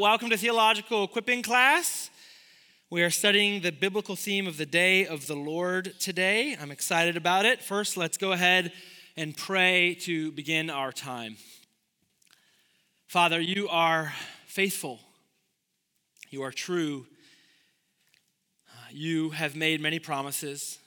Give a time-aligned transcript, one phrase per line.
[0.00, 2.08] welcome to Theological Equipping Class.
[2.88, 6.56] We are studying the biblical theme of the day of the Lord today.
[6.58, 7.60] I'm excited about it.
[7.60, 8.72] First, let's go ahead
[9.18, 11.36] and pray to begin our time.
[13.08, 14.14] Father, you are
[14.46, 15.00] faithful,
[16.30, 17.04] you are true.
[18.90, 20.78] You have made many promises,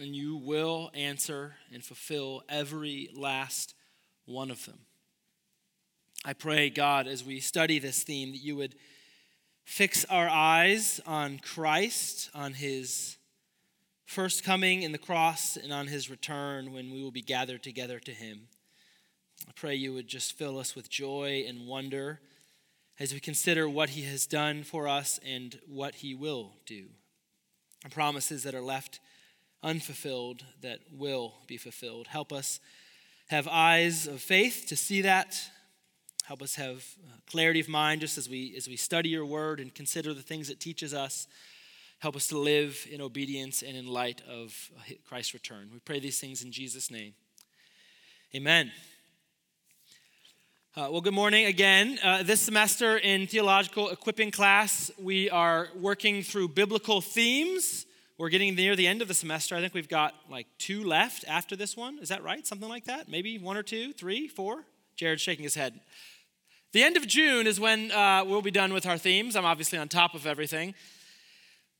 [0.00, 3.74] and you will answer and fulfill every last
[4.24, 4.87] one of them.
[6.24, 8.74] I pray, God, as we study this theme, that you would
[9.64, 13.18] fix our eyes on Christ, on his
[14.04, 18.00] first coming in the cross, and on his return when we will be gathered together
[18.00, 18.48] to him.
[19.48, 22.20] I pray you would just fill us with joy and wonder
[22.98, 26.86] as we consider what he has done for us and what he will do.
[27.84, 28.98] And promises that are left
[29.62, 32.08] unfulfilled that will be fulfilled.
[32.08, 32.58] Help us
[33.28, 35.38] have eyes of faith to see that
[36.28, 39.60] Help us have uh, clarity of mind just as we, as we study your word
[39.60, 41.26] and consider the things it teaches us.
[42.00, 45.70] Help us to live in obedience and in light of uh, Christ's return.
[45.72, 47.14] We pray these things in Jesus' name.
[48.34, 48.70] Amen.
[50.76, 51.98] Uh, well, good morning again.
[52.04, 57.86] Uh, this semester in theological equipping class, we are working through biblical themes.
[58.18, 59.56] We're getting near the end of the semester.
[59.56, 61.98] I think we've got like two left after this one.
[62.00, 62.46] Is that right?
[62.46, 63.08] Something like that?
[63.08, 64.66] Maybe one or two, three, four?
[64.94, 65.80] Jared's shaking his head.
[66.72, 69.36] The end of June is when uh, we'll be done with our themes.
[69.36, 70.74] I'm obviously on top of everything.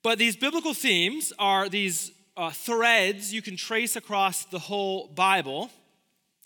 [0.02, 5.70] But these biblical themes are these uh, threads you can trace across the whole Bible.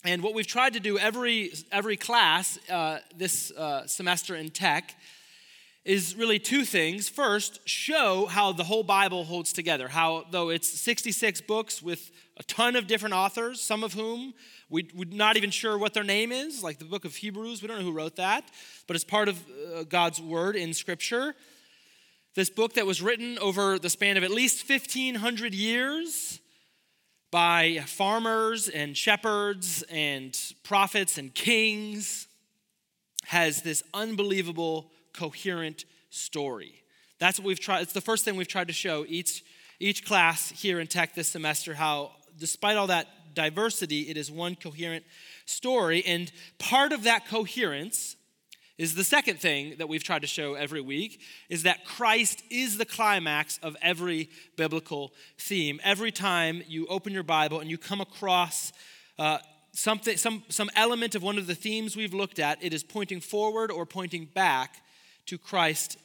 [0.02, 4.96] And what we've tried to do every, every class uh, this uh, semester in tech
[5.84, 7.08] is really two things.
[7.08, 12.42] First, show how the whole Bible holds together, how, though it's 66 books with a
[12.44, 14.32] ton of different authors, some of whom
[14.70, 17.60] we, are not even sure what their name is, like the book of Hebrews.
[17.60, 18.44] We don't know who wrote that,
[18.86, 21.34] but it's part of uh, God's word in Scripture.
[22.34, 26.40] This book that was written over the span of at least 1,500 years
[27.30, 32.28] by farmers and shepherds and prophets and kings
[33.26, 36.82] has this unbelievable, coherent story.
[37.18, 37.82] That's what we've tried.
[37.82, 39.44] It's the first thing we've tried to show each,
[39.78, 44.56] each class here in Tech this semester how, despite all that diversity, it is one
[44.56, 45.04] coherent
[45.46, 46.04] story.
[46.04, 48.16] And part of that coherence
[48.78, 52.78] is the second thing that we've tried to show every week is that Christ is
[52.78, 55.78] the climax of every biblical theme.
[55.84, 58.72] Every time you open your Bible and you come across
[59.18, 59.38] uh,
[59.72, 63.20] something, some, some element of one of the themes we've looked at, it is pointing
[63.20, 64.82] forward or pointing back
[65.26, 65.98] to Christ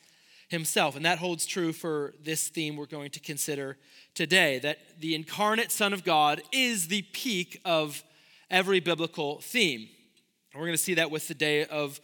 [0.47, 0.95] himself.
[0.95, 3.77] And that holds true for this theme we're going to consider
[4.13, 8.03] today that the incarnate Son of God is the peak of
[8.49, 9.87] every biblical theme.
[10.51, 11.99] And we're going to see that with the day of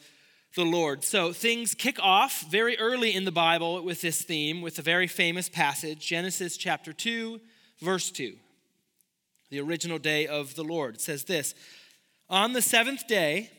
[0.56, 1.04] the Lord.
[1.04, 5.08] So things kick off very early in the Bible with this theme, with a very
[5.08, 7.40] famous passage, Genesis chapter 2,
[7.80, 8.36] verse 2.
[9.50, 10.96] The original day of the Lord.
[10.96, 11.56] It says this
[12.30, 13.50] On the seventh day,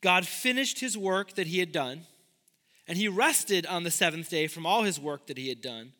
[0.00, 2.02] God finished his work that he had done,
[2.92, 5.94] and he rested on the seventh day from all his work that he had done.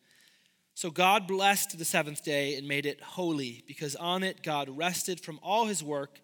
[0.75, 5.19] So God blessed the seventh day and made it holy, because on it God rested
[5.19, 6.19] from all his work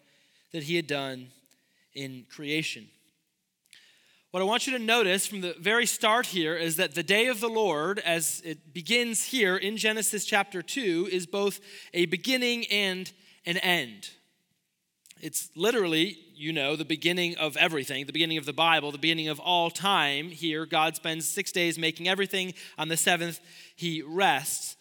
[0.52, 1.32] that he had done
[1.92, 2.86] in creation.
[4.30, 7.26] What I want you to notice from the very start here is that the day
[7.26, 11.58] of the Lord, as it begins here in Genesis chapter 2, is both
[11.92, 13.10] a beginning and
[13.44, 14.10] an end.
[15.20, 19.28] It's literally, you know, the beginning of everything, the beginning of the Bible, the beginning
[19.28, 20.30] of all time.
[20.30, 22.54] Here, God spends six days making everything.
[22.78, 23.40] On the seventh,
[23.76, 24.76] he rests.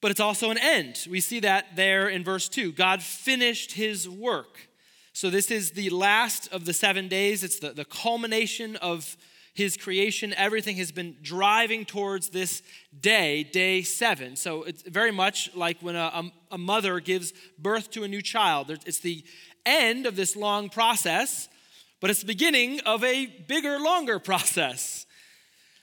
[0.00, 1.04] But it's also an end.
[1.10, 2.70] We see that there in verse 2.
[2.70, 4.68] God finished his work.
[5.12, 7.42] So, this is the last of the seven days.
[7.42, 9.16] It's the, the culmination of
[9.54, 10.32] his creation.
[10.34, 12.62] Everything has been driving towards this
[13.00, 14.36] day, day seven.
[14.36, 18.70] So, it's very much like when a, a mother gives birth to a new child.
[18.70, 19.24] It's the
[19.66, 21.48] end of this long process,
[22.00, 25.06] but it's the beginning of a bigger, longer process.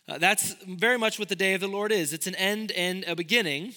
[0.07, 3.03] Uh, that's very much what the day of the Lord is it's an end and
[3.05, 3.73] a beginning.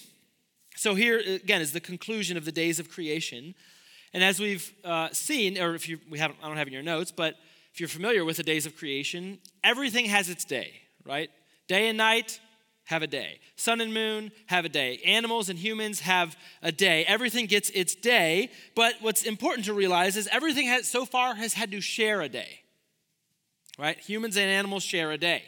[0.75, 3.55] So, here again is the conclusion of the days of creation.
[4.13, 6.81] And as we've uh, seen, or if you, we haven't, I don't have in your
[6.81, 7.35] notes, but
[7.73, 10.73] if you're familiar with the days of creation, everything has its day,
[11.05, 11.29] right?
[11.67, 12.39] Day and night,
[12.89, 13.39] have a day.
[13.55, 14.99] Sun and moon have a day.
[15.05, 17.05] Animals and humans have a day.
[17.05, 21.53] Everything gets its day, but what's important to realize is everything has so far has
[21.53, 22.61] had to share a day.
[23.77, 23.99] Right?
[23.99, 25.43] Humans and animals share a day.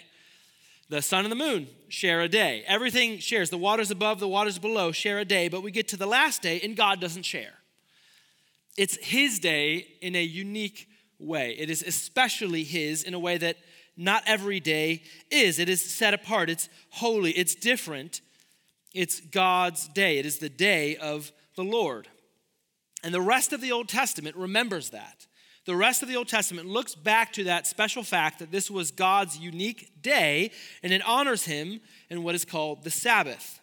[0.90, 2.64] The sun and the moon share a day.
[2.68, 3.50] Everything shares.
[3.50, 6.44] The waters above, the waters below share a day, but we get to the last
[6.44, 7.54] day and God doesn't share.
[8.78, 11.56] It's his day in a unique way.
[11.58, 13.58] It is especially his in a way that
[14.02, 15.60] not every day is.
[15.60, 18.22] It is set apart, it's holy, it's different.
[18.94, 22.08] It's God's day, it is the day of the Lord.
[23.04, 25.28] And the rest of the Old Testament remembers that.
[25.66, 28.92] The rest of the Old Testament looks back to that special fact that this was
[28.92, 30.52] God's unique day,
[30.82, 33.60] and it honors him in what is called the Sabbath.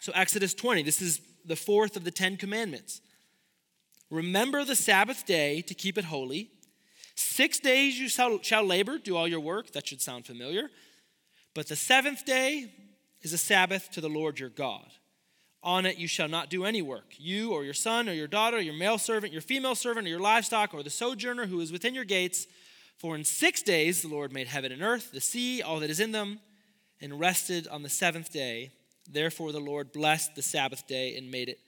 [0.00, 3.00] So, Exodus 20, this is the fourth of the Ten Commandments.
[4.10, 6.50] Remember the Sabbath day to keep it holy.
[7.16, 9.72] Six days you shall, labor, do all your work.
[9.72, 10.70] That should sound familiar.
[11.54, 12.70] But the seventh day
[13.22, 14.86] is a Sabbath to the Lord your God.
[15.62, 18.60] On it you shall not do any work, you or your son or your daughter,
[18.60, 21.94] your male servant, your female servant, or your livestock, or the sojourner who is within
[21.94, 22.46] your gates.
[22.98, 25.98] For in six days the Lord made heaven and earth, the sea, all that is
[25.98, 26.38] in them,
[27.00, 28.70] and rested on the seventh day.
[29.10, 31.60] Therefore the Lord blessed the Sabbath day and made it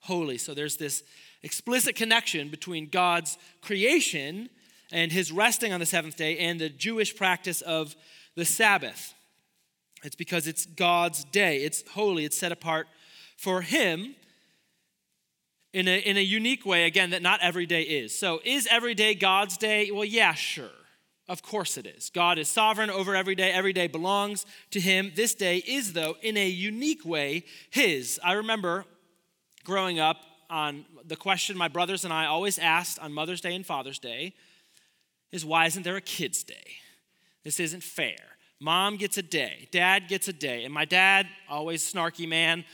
[0.00, 0.36] holy.
[0.36, 1.02] So there's this
[1.42, 4.50] explicit connection between God's creation
[4.92, 7.96] and his resting on the seventh day and the Jewish practice of
[8.34, 9.14] the Sabbath.
[10.04, 12.86] It's because it's God's day, it's holy, it's set apart
[13.36, 14.14] for him
[15.72, 18.16] in a, in a unique way, again, that not every day is.
[18.18, 19.90] So, is every day God's day?
[19.90, 20.70] Well, yeah, sure.
[21.28, 22.08] Of course it is.
[22.10, 23.50] God is sovereign over every day.
[23.50, 25.12] Every day belongs to him.
[25.16, 28.20] This day is, though, in a unique way, his.
[28.22, 28.84] I remember
[29.64, 30.18] growing up,
[30.48, 34.34] on the question my brothers and I always asked on Mother's Day and Father's Day
[35.36, 36.78] is why isn't there a kids' day?
[37.44, 38.16] This isn't fair.
[38.58, 40.64] Mom gets a day, dad gets a day.
[40.64, 42.64] And my dad, always snarky man,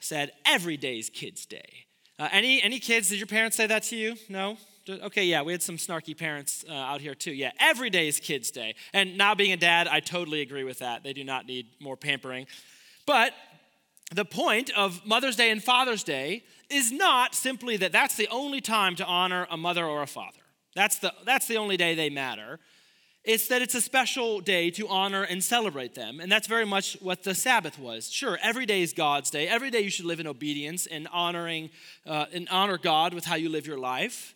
[0.00, 1.86] said every day's kids' day.
[2.18, 4.16] Uh, any, any kids, did your parents say that to you?
[4.28, 4.56] No?
[4.88, 7.32] Okay, yeah, we had some snarky parents uh, out here too.
[7.32, 8.74] Yeah, every day is kids' day.
[8.92, 11.02] And now being a dad, I totally agree with that.
[11.02, 12.46] They do not need more pampering.
[13.04, 13.32] But
[14.14, 18.60] the point of Mother's Day and Father's Day is not simply that that's the only
[18.60, 20.40] time to honor a mother or a father.
[20.76, 22.60] That's the, that's the only day they matter.
[23.24, 26.20] It's that it's a special day to honor and celebrate them.
[26.20, 28.08] And that's very much what the Sabbath was.
[28.12, 29.48] Sure, every day is God's day.
[29.48, 31.70] Every day you should live in obedience and honoring
[32.06, 34.34] uh, and honor God with how you live your life.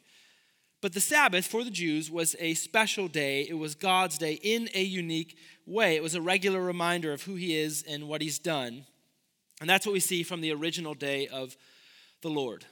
[0.80, 3.46] But the Sabbath for the Jews was a special day.
[3.48, 5.94] It was God's day in a unique way.
[5.94, 8.86] It was a regular reminder of who He is and what He's done.
[9.60, 11.54] And that's what we see from the original day of
[12.22, 12.64] the Lord.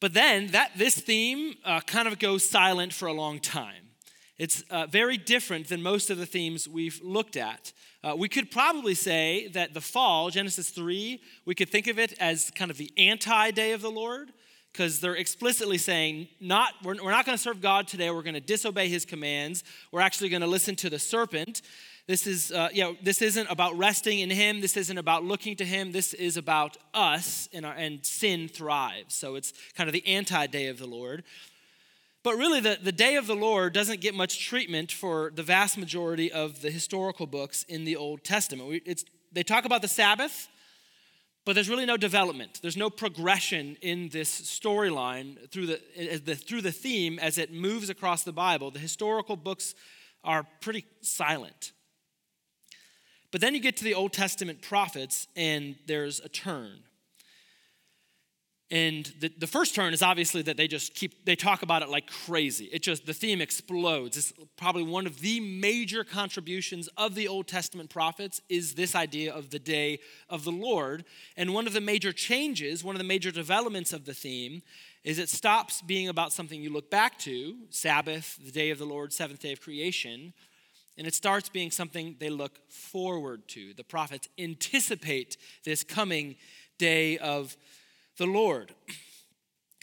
[0.00, 3.84] But then that this theme uh, kind of goes silent for a long time.
[4.36, 7.72] It's uh, very different than most of the themes we've looked at.
[8.02, 12.14] Uh, we could probably say that the fall, Genesis 3, we could think of it
[12.20, 14.32] as kind of the anti day of the Lord,
[14.72, 18.34] because they're explicitly saying, not, we're, we're not going to serve God today, we're going
[18.34, 19.62] to disobey his commands,
[19.92, 21.62] we're actually going to listen to the serpent.
[22.06, 24.60] This is, uh, know, this isn't about resting in Him.
[24.60, 25.92] This isn't about looking to Him.
[25.92, 29.14] This is about us and, our, and sin thrives.
[29.14, 31.24] So it's kind of the anti day of the Lord.
[32.22, 35.78] But really, the, the day of the Lord doesn't get much treatment for the vast
[35.78, 38.68] majority of the historical books in the Old Testament.
[38.68, 40.48] We, it's, they talk about the Sabbath,
[41.46, 42.60] but there's really no development.
[42.60, 45.80] There's no progression in this storyline through the,
[46.24, 48.70] the, through the theme as it moves across the Bible.
[48.70, 49.74] The historical books
[50.22, 51.72] are pretty silent.
[53.34, 56.84] But then you get to the Old Testament prophets, and there's a turn.
[58.70, 61.88] And the, the first turn is obviously that they just keep, they talk about it
[61.88, 62.66] like crazy.
[62.66, 64.16] It just, the theme explodes.
[64.16, 69.34] It's probably one of the major contributions of the Old Testament prophets is this idea
[69.34, 69.98] of the day
[70.30, 71.04] of the Lord.
[71.36, 74.62] And one of the major changes, one of the major developments of the theme
[75.02, 78.86] is it stops being about something you look back to, Sabbath, the day of the
[78.86, 80.34] Lord, seventh day of creation,
[80.96, 83.74] and it starts being something they look forward to.
[83.74, 86.36] The prophets anticipate this coming
[86.78, 87.56] day of
[88.18, 88.74] the Lord.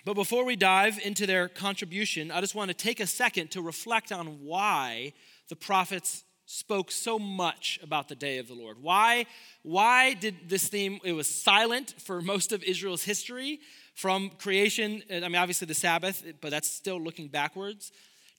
[0.03, 3.62] But before we dive into their contribution, I just want to take a second to
[3.62, 5.13] reflect on why
[5.48, 8.77] the prophets spoke so much about the day of the Lord.
[8.82, 9.27] Why,
[9.62, 13.60] why did this theme, it was silent for most of Israel's history
[13.94, 17.91] from creation, I mean, obviously the Sabbath, but that's still looking backwards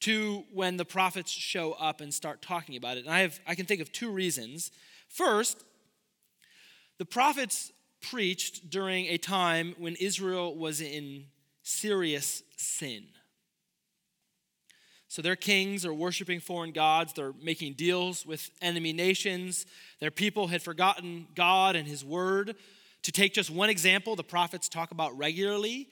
[0.03, 3.05] to when the prophets show up and start talking about it.
[3.05, 4.71] And I, have, I can think of two reasons.
[5.09, 5.65] First,
[6.99, 11.27] the prophets preached during a time when Israel was in
[11.63, 13.05] serious sin.
[15.07, 19.67] So their kings are worshiping foreign gods, they're making deals with enemy nations.
[20.01, 22.57] Their people had forgotten God and his word.
[23.03, 25.89] To take just one example, the prophets talk about regularly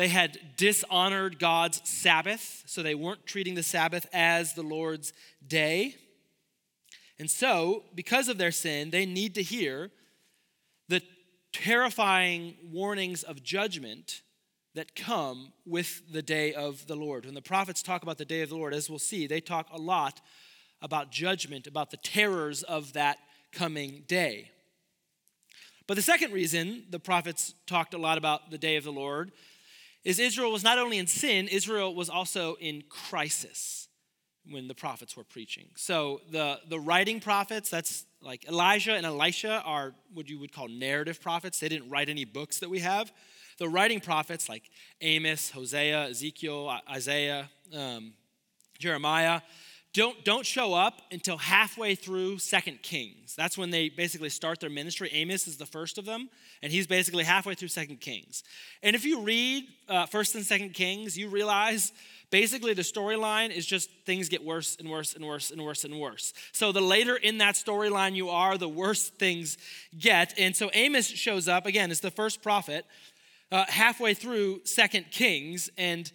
[0.00, 5.12] they had dishonored God's Sabbath, so they weren't treating the Sabbath as the Lord's
[5.46, 5.94] day.
[7.18, 9.90] And so, because of their sin, they need to hear
[10.88, 11.02] the
[11.52, 14.22] terrifying warnings of judgment
[14.74, 17.26] that come with the day of the Lord.
[17.26, 19.66] When the prophets talk about the day of the Lord, as we'll see, they talk
[19.70, 20.22] a lot
[20.80, 23.18] about judgment, about the terrors of that
[23.52, 24.50] coming day.
[25.86, 29.32] But the second reason the prophets talked a lot about the day of the Lord
[30.04, 33.88] is Israel was not only in sin, Israel was also in crisis
[34.48, 35.68] when the prophets were preaching.
[35.76, 40.68] So the, the writing prophets, that's like Elijah and Elisha, are what you would call
[40.68, 41.60] narrative prophets.
[41.60, 43.12] They didn't write any books that we have.
[43.58, 44.70] The writing prophets like
[45.02, 48.14] Amos, Hosea, Ezekiel, Isaiah, um,
[48.78, 49.42] Jeremiah,
[49.92, 53.34] don't, don't show up until halfway through Second Kings.
[53.36, 55.10] That's when they basically start their ministry.
[55.12, 56.28] Amos is the first of them,
[56.62, 58.44] and he's basically halfway through Second Kings.
[58.82, 61.92] And if you read uh, First and Second Kings, you realize
[62.30, 65.98] basically the storyline is just things get worse and worse and worse and worse and
[65.98, 66.34] worse.
[66.52, 69.58] So the later in that storyline you are, the worse things
[69.98, 70.34] get.
[70.38, 72.86] And so Amos shows up again as the first prophet
[73.50, 76.12] uh, halfway through Second Kings, and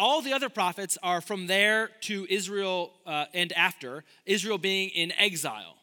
[0.00, 5.12] all the other prophets are from there to Israel uh, and after, Israel being in
[5.12, 5.76] exile.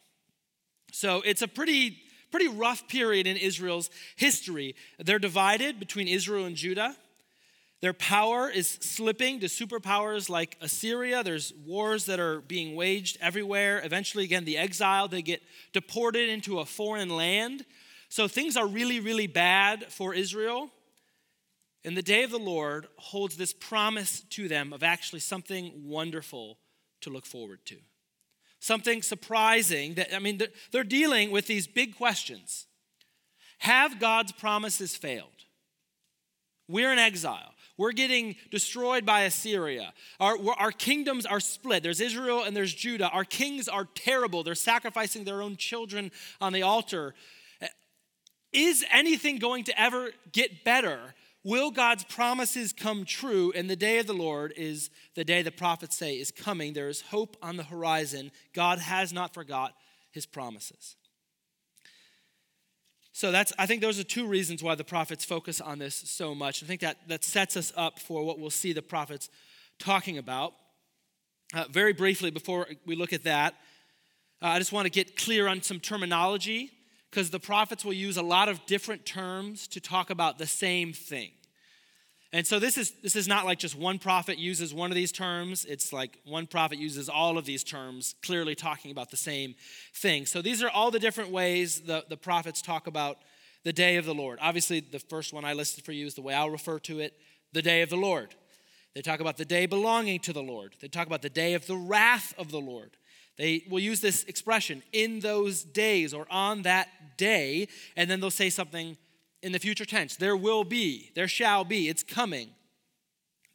[0.91, 1.99] So it's a pretty,
[2.31, 4.75] pretty rough period in Israel's history.
[4.97, 6.95] They're divided between Israel and Judah.
[7.79, 11.23] Their power is slipping to superpowers like Assyria.
[11.23, 13.81] There's wars that are being waged everywhere.
[13.83, 15.43] Eventually, again, the exile, they get
[15.73, 17.65] deported into a foreign land.
[18.09, 20.71] So things are really, really bad for Israel.
[21.85, 26.57] And the day of the Lord holds this promise to them of actually something wonderful
[27.01, 27.77] to look forward to.
[28.59, 30.41] Something surprising that, I mean,
[30.71, 32.67] they're dealing with these big questions.
[33.59, 35.29] Have God's promises failed?
[36.67, 37.53] We're in exile.
[37.77, 39.93] We're getting destroyed by Assyria.
[40.19, 41.83] Our, our kingdoms are split.
[41.83, 43.09] There's Israel and there's Judah.
[43.09, 44.43] Our kings are terrible.
[44.43, 47.13] They're sacrificing their own children on the altar.
[48.51, 51.13] Is anything going to ever get better?
[51.43, 53.53] Will God's promises come true?
[53.55, 56.73] And the day of the Lord is the day the prophets say is coming.
[56.73, 58.31] There is hope on the horizon.
[58.53, 59.73] God has not forgot
[60.11, 60.95] his promises.
[63.13, 66.35] So that's I think those are two reasons why the prophets focus on this so
[66.35, 66.61] much.
[66.61, 69.29] I think that that sets us up for what we'll see the prophets
[69.79, 70.53] talking about.
[71.53, 73.55] Uh, very briefly, before we look at that,
[74.41, 76.71] uh, I just want to get clear on some terminology
[77.09, 80.93] because the prophets will use a lot of different terms to talk about the same
[80.93, 81.31] thing.
[82.33, 85.13] And so this is this is not like just one prophet uses one of these
[85.13, 85.63] terms.
[85.63, 89.55] It's like one prophet uses all of these terms, clearly talking about the same
[89.95, 90.25] thing.
[90.25, 93.17] So these are all the different ways the, the prophets talk about
[93.63, 94.39] the day of the Lord.
[94.41, 97.13] Obviously, the first one I listed for you is the way I'll refer to it,
[97.53, 98.35] the day of the Lord.
[98.93, 100.75] They talk about the day belonging to the Lord.
[100.81, 102.97] They talk about the day of the wrath of the Lord.
[103.37, 108.31] They will use this expression in those days or on that day, and then they'll
[108.31, 108.97] say something
[109.43, 110.15] in the future tense.
[110.15, 112.49] There will be, there shall be, it's coming.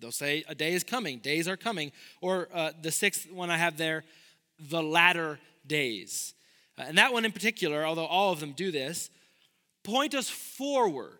[0.00, 1.92] They'll say a day is coming, days are coming.
[2.20, 4.04] Or uh, the sixth one I have there,
[4.58, 6.34] the latter days.
[6.78, 9.10] Uh, and that one in particular, although all of them do this,
[9.82, 11.18] point us forward.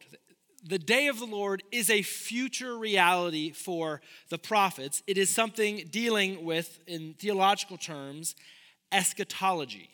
[0.65, 5.03] The day of the Lord is a future reality for the prophets.
[5.09, 8.37] It is something dealing with, in theological terms,
[8.93, 9.91] eschatology.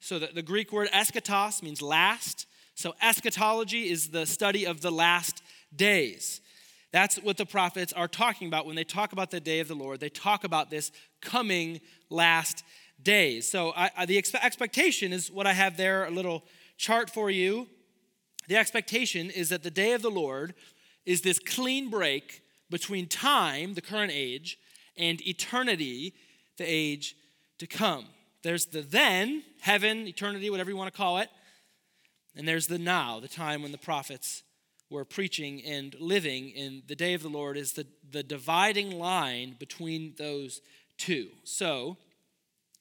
[0.00, 2.46] So the, the Greek word eschatos means last.
[2.74, 5.42] So, eschatology is the study of the last
[5.74, 6.40] days.
[6.90, 9.76] That's what the prophets are talking about when they talk about the day of the
[9.76, 10.00] Lord.
[10.00, 12.64] They talk about this coming last
[13.00, 13.48] days.
[13.48, 16.42] So, I, I, the expe- expectation is what I have there a little
[16.76, 17.68] chart for you.
[18.48, 20.54] The expectation is that the day of the Lord
[21.06, 24.58] is this clean break between time, the current age,
[24.96, 26.14] and eternity,
[26.56, 27.16] the age
[27.58, 28.06] to come.
[28.42, 31.28] There's the then, heaven, eternity, whatever you want to call it.
[32.36, 34.42] And there's the now, the time when the prophets
[34.90, 39.56] were preaching and living in the day of the Lord is the, the dividing line
[39.58, 40.60] between those
[40.98, 41.28] two.
[41.44, 41.96] So,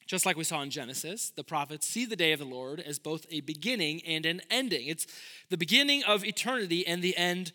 [0.06, 3.00] just like we saw in Genesis, the prophets see the day of the Lord as
[3.00, 4.88] both a beginning and an ending.
[4.88, 5.08] It's
[5.50, 7.52] the beginning of eternity and the end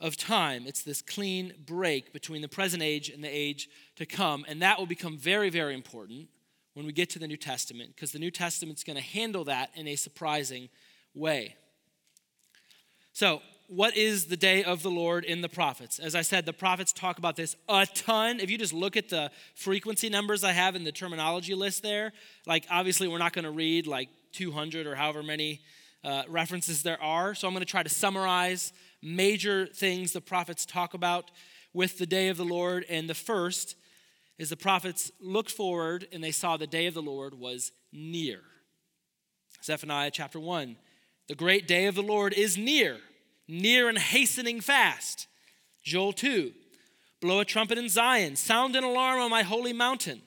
[0.00, 0.64] of time.
[0.66, 4.44] It's this clean break between the present age and the age to come.
[4.48, 6.28] And that will become very, very important
[6.74, 9.70] when we get to the New Testament, because the New Testament's going to handle that
[9.74, 10.68] in a surprising
[11.12, 11.56] way.
[13.12, 15.98] So, what is the day of the Lord in the prophets?
[15.98, 18.40] As I said, the prophets talk about this a ton.
[18.40, 22.12] If you just look at the frequency numbers I have in the terminology list there,
[22.46, 25.60] like obviously we're not going to read like 200 or however many
[26.02, 27.34] uh, references there are.
[27.34, 28.72] So I'm going to try to summarize
[29.02, 31.30] major things the prophets talk about
[31.74, 32.86] with the day of the Lord.
[32.88, 33.76] And the first
[34.38, 38.40] is the prophets looked forward and they saw the day of the Lord was near.
[39.62, 40.76] Zephaniah chapter 1
[41.28, 42.96] the great day of the Lord is near,
[43.48, 45.26] near and hastening fast.
[45.82, 46.52] Joel 2,
[47.20, 50.20] blow a trumpet in Zion, sound an alarm on my holy mountain.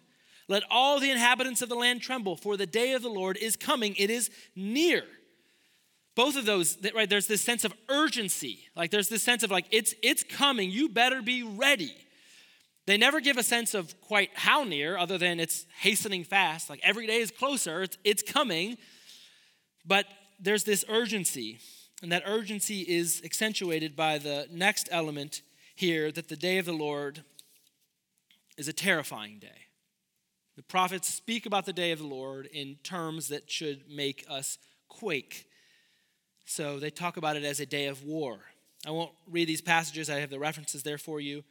[0.47, 3.55] Let all the inhabitants of the land tremble, for the day of the Lord is
[3.55, 5.03] coming, it is near.
[6.15, 8.65] Both of those, right, there's this sense of urgency.
[8.75, 11.95] Like there's this sense of like, it's, it's coming, you better be ready.
[12.87, 16.69] They never give a sense of quite how near, other than it's hastening fast.
[16.69, 18.77] Like every day is closer, it's, it's coming.
[19.85, 20.05] But
[20.39, 21.59] there's this urgency,
[22.01, 25.41] and that urgency is accentuated by the next element
[25.75, 27.23] here that the day of the Lord
[28.57, 29.67] is a terrifying day.
[30.55, 34.57] The prophets speak about the day of the Lord in terms that should make us
[34.89, 35.47] quake.
[36.45, 38.39] So they talk about it as a day of war.
[38.85, 41.43] I won't read these passages, I have the references there for you.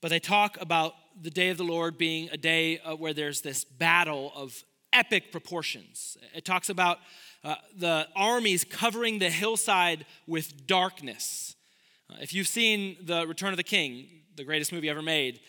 [0.00, 3.40] But they talk about the day of the Lord being a day uh, where there's
[3.40, 6.16] this battle of epic proportions.
[6.34, 6.98] It talks about
[7.44, 11.54] uh, the armies covering the hillside with darkness.
[12.10, 15.40] Uh, if you've seen The Return of the King, the greatest movie ever made,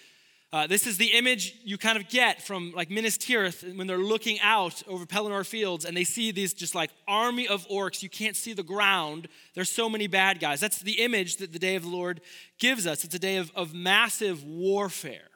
[0.52, 4.00] uh, this is the image you kind of get from like Minas Tirith when they're
[4.00, 8.02] looking out over Pelennor Fields and they see these just like army of orcs.
[8.02, 9.28] You can't see the ground.
[9.54, 10.60] There's so many bad guys.
[10.60, 12.22] That's the image that the day of the Lord
[12.58, 13.04] gives us.
[13.04, 15.30] It's a day of, of massive warfare.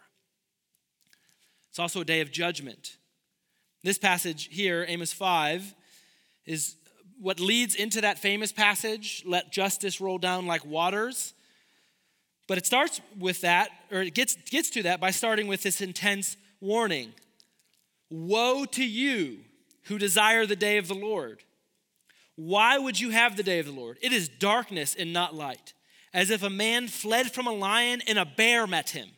[1.70, 2.98] It's also a day of judgment.
[3.84, 5.76] This passage here, Amos 5,
[6.46, 6.76] is
[7.20, 11.34] what leads into that famous passage let justice roll down like waters.
[12.48, 15.82] But it starts with that, or it gets, gets to that by starting with this
[15.82, 17.14] intense warning
[18.10, 19.40] Woe to you
[19.86, 21.44] who desire the day of the Lord.
[22.36, 23.98] Why would you have the day of the Lord?
[24.02, 25.74] It is darkness and not light,
[26.14, 29.10] as if a man fled from a lion and a bear met him,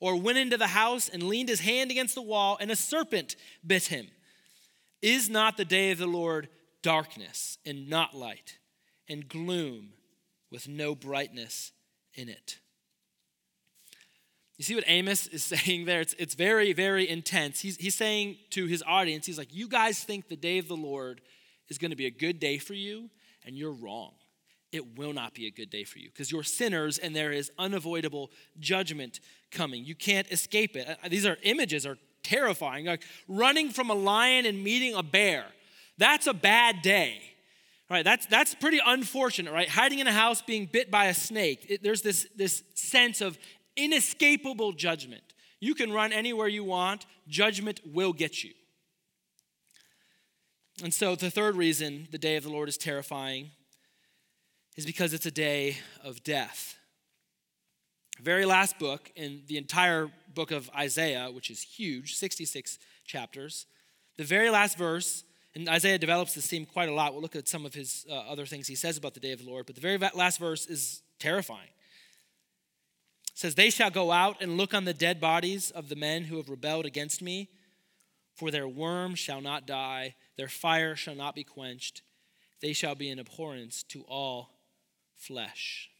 [0.00, 3.36] or went into the house and leaned his hand against the wall and a serpent
[3.66, 4.08] bit him.
[5.02, 6.48] Is not the day of the Lord
[6.82, 8.58] darkness and not light,
[9.08, 9.90] and gloom
[10.50, 11.72] with no brightness
[12.14, 12.58] in it?
[14.56, 16.00] You see what Amos is saying there?
[16.00, 17.60] It's, it's very, very intense.
[17.60, 20.76] He's, he's saying to his audience, he's like, You guys think the day of the
[20.76, 21.20] Lord
[21.68, 23.10] is going to be a good day for you,
[23.44, 24.12] and you're wrong.
[24.70, 27.50] It will not be a good day for you because you're sinners and there is
[27.58, 29.84] unavoidable judgment coming.
[29.84, 30.86] You can't escape it.
[31.02, 32.84] Uh, these are images are terrifying.
[32.84, 35.46] Like running from a lion and meeting a bear.
[35.96, 37.22] That's a bad day.
[37.90, 39.66] Right, that's, that's pretty unfortunate, right?
[39.66, 41.64] Hiding in a house, being bit by a snake.
[41.70, 43.38] It, there's this, this sense of
[43.78, 45.22] inescapable judgment.
[45.58, 48.52] You can run anywhere you want, judgment will get you.
[50.84, 53.52] And so, the third reason the day of the Lord is terrifying
[54.78, 56.76] is because it's a day of death.
[58.22, 63.66] Very last book in the entire book of Isaiah, which is huge, 66 chapters,
[64.16, 65.24] the very last verse,
[65.56, 67.12] and Isaiah develops this theme quite a lot.
[67.12, 69.40] We'll look at some of his uh, other things he says about the day of
[69.40, 71.70] the Lord, but the very last verse is terrifying
[73.34, 76.36] says, They shall go out and look on the dead bodies of the men who
[76.36, 77.48] have rebelled against me,
[78.34, 82.02] for their worm shall not die, their fire shall not be quenched.
[82.60, 84.57] They shall be an abhorrence to all
[85.18, 85.90] flesh.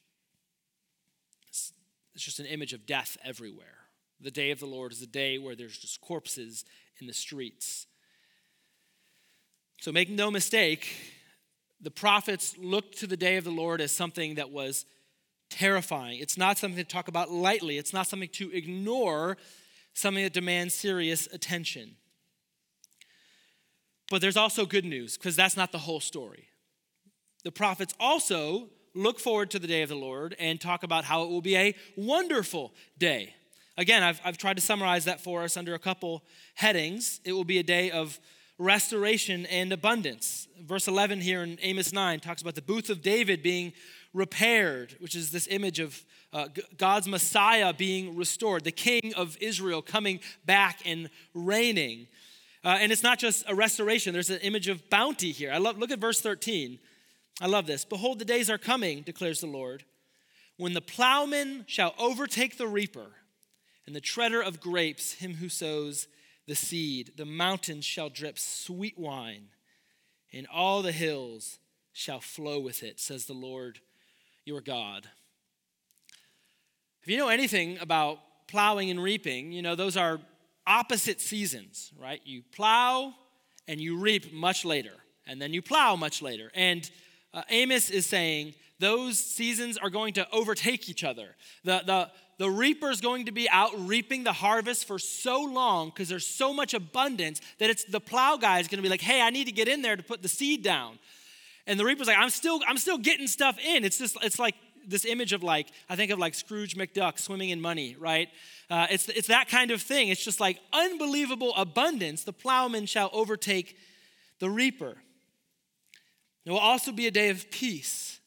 [1.49, 1.73] It's,
[2.17, 3.79] just an image of death everywhere.
[4.21, 6.65] The day of the Lord is a day where there's just corpses
[7.01, 7.87] in the streets.
[9.81, 10.97] So make no mistake,
[11.81, 14.85] the prophets looked to the day of the Lord as something that was
[15.51, 16.19] terrifying.
[16.19, 19.37] It's not something to talk about lightly, it's not something to ignore,
[19.95, 21.97] something that demands serious attention.
[24.11, 26.49] But there's also good news, because that's not the whole story.
[27.45, 31.23] The prophets also look forward to the day of the Lord and talk about how
[31.23, 33.35] it will be a wonderful day.
[33.77, 37.21] Again, I've, I've tried to summarize that for us under a couple headings.
[37.25, 38.19] It will be a day of
[38.59, 40.49] restoration and abundance.
[40.61, 43.73] Verse 11 here in Amos 9 talks about the booth of David being
[44.13, 49.81] repaired, which is this image of uh, God's Messiah being restored, the King of Israel
[49.81, 52.09] coming back and reigning.
[52.65, 55.53] Uh, and it's not just a restoration, there's an image of bounty here.
[55.53, 56.81] I love, look at verse 13.
[57.41, 57.85] I love this.
[57.85, 59.85] Behold, the days are coming, declares the Lord,
[60.57, 63.13] when the plowman shall overtake the reaper,
[63.87, 66.09] and the treader of grapes, him who sows
[66.47, 67.13] the seed.
[67.17, 69.49] The mountains shall drip sweet wine,
[70.33, 71.59] and all the hills
[71.93, 73.81] shall flow with it, says the Lord
[74.45, 75.09] your God.
[77.03, 80.21] If you know anything about plowing and reaping, you know those are
[80.67, 82.21] opposite seasons, right?
[82.25, 83.15] You plow
[83.67, 84.95] and you reap much later,
[85.27, 86.51] and then you plow much later.
[86.55, 86.91] And
[87.39, 91.37] uh, Amos is saying those seasons are going to overtake each other.
[91.63, 95.91] The, the, the reaper is going to be out reaping the harvest for so long
[95.91, 99.01] because there's so much abundance that it's the plow guy is going to be like,
[99.01, 100.99] hey, I need to get in there to put the seed down.
[101.67, 103.85] And the reaper's like, I'm still, I'm still getting stuff in.
[103.85, 107.51] It's just, it's like this image of like, I think of like Scrooge McDuck swimming
[107.51, 108.29] in money, right?
[108.69, 110.09] Uh, it's, it's that kind of thing.
[110.09, 112.25] It's just like unbelievable abundance.
[112.25, 113.77] The plowman shall overtake
[114.41, 114.97] the reaper.
[116.49, 118.21] It will also be a day of peace.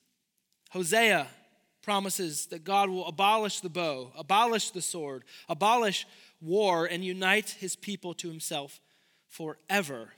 [0.69, 1.25] Hosea
[1.81, 6.05] promises that God will abolish the bow, abolish the sword, abolish
[6.39, 8.79] war, and unite his people to himself
[9.27, 10.09] forever.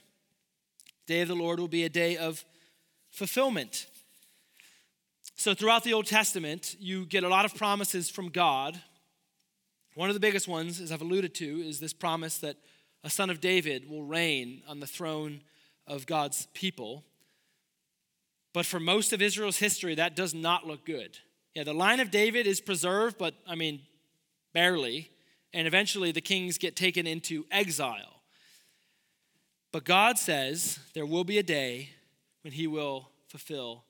[1.06, 2.44] Day of the Lord will be a day of
[3.08, 3.86] fulfillment.
[5.34, 8.78] So, throughout the Old Testament, you get a lot of promises from God.
[9.94, 12.56] One of the biggest ones, as I've alluded to, is this promise that
[13.02, 15.40] a son of David will reign on the throne
[15.86, 17.02] of God's people.
[18.54, 21.18] But for most of Israel's history, that does not look good.
[21.54, 23.82] Yeah, the line of David is preserved, but I mean,
[24.54, 25.10] barely.
[25.52, 28.22] And eventually the kings get taken into exile.
[29.72, 31.90] But God says there will be a day
[32.42, 33.84] when he will fulfill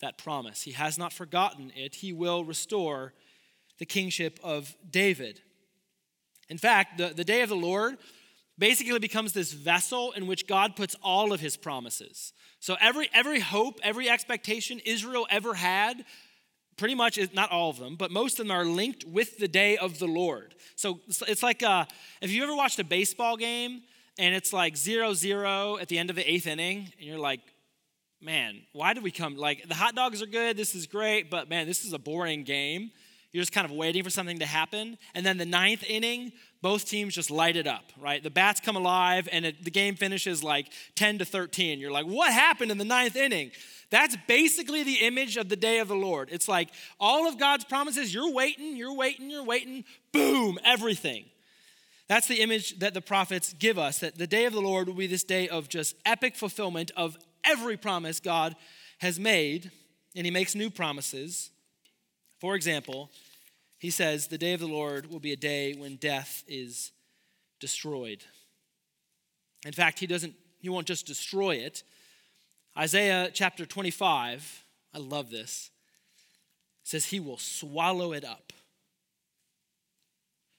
[0.00, 0.62] that promise.
[0.62, 1.96] He has not forgotten it.
[1.96, 3.14] He will restore
[3.78, 5.40] the kingship of David.
[6.48, 7.98] In fact, the, the day of the Lord
[8.58, 12.32] basically becomes this vessel in which God puts all of his promises.
[12.60, 16.04] So every, every hope, every expectation Israel ever had,
[16.76, 19.76] pretty much, not all of them, but most of them are linked with the day
[19.76, 20.54] of the Lord.
[20.76, 21.84] So it's like, uh,
[22.20, 23.82] if you ever watched a baseball game
[24.18, 27.40] and it's like zero zero at the end of the eighth inning, and you're like,
[28.20, 29.36] man, why did we come?
[29.36, 32.42] Like, the hot dogs are good, this is great, but man, this is a boring
[32.42, 32.90] game.
[33.32, 34.96] You're just kind of waiting for something to happen.
[35.14, 38.22] And then the ninth inning, both teams just light it up, right?
[38.22, 41.78] The bats come alive and it, the game finishes like 10 to 13.
[41.78, 43.50] You're like, what happened in the ninth inning?
[43.90, 46.28] That's basically the image of the day of the Lord.
[46.32, 51.26] It's like all of God's promises, you're waiting, you're waiting, you're waiting, boom, everything.
[52.08, 54.94] That's the image that the prophets give us that the day of the Lord will
[54.94, 58.56] be this day of just epic fulfillment of every promise God
[58.98, 59.70] has made,
[60.16, 61.50] and He makes new promises.
[62.38, 63.10] For example,
[63.78, 66.92] he says, The day of the Lord will be a day when death is
[67.60, 68.24] destroyed.
[69.64, 71.82] In fact, he doesn't, he won't just destroy it.
[72.76, 75.70] Isaiah chapter 25, I love this,
[76.84, 78.52] says he will swallow it up.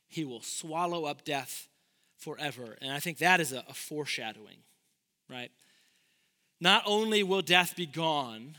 [0.07, 1.67] He will swallow up death
[2.17, 2.77] forever.
[2.81, 4.57] And I think that is a, a foreshadowing,
[5.29, 5.51] right?
[6.59, 8.55] Not only will death be gone,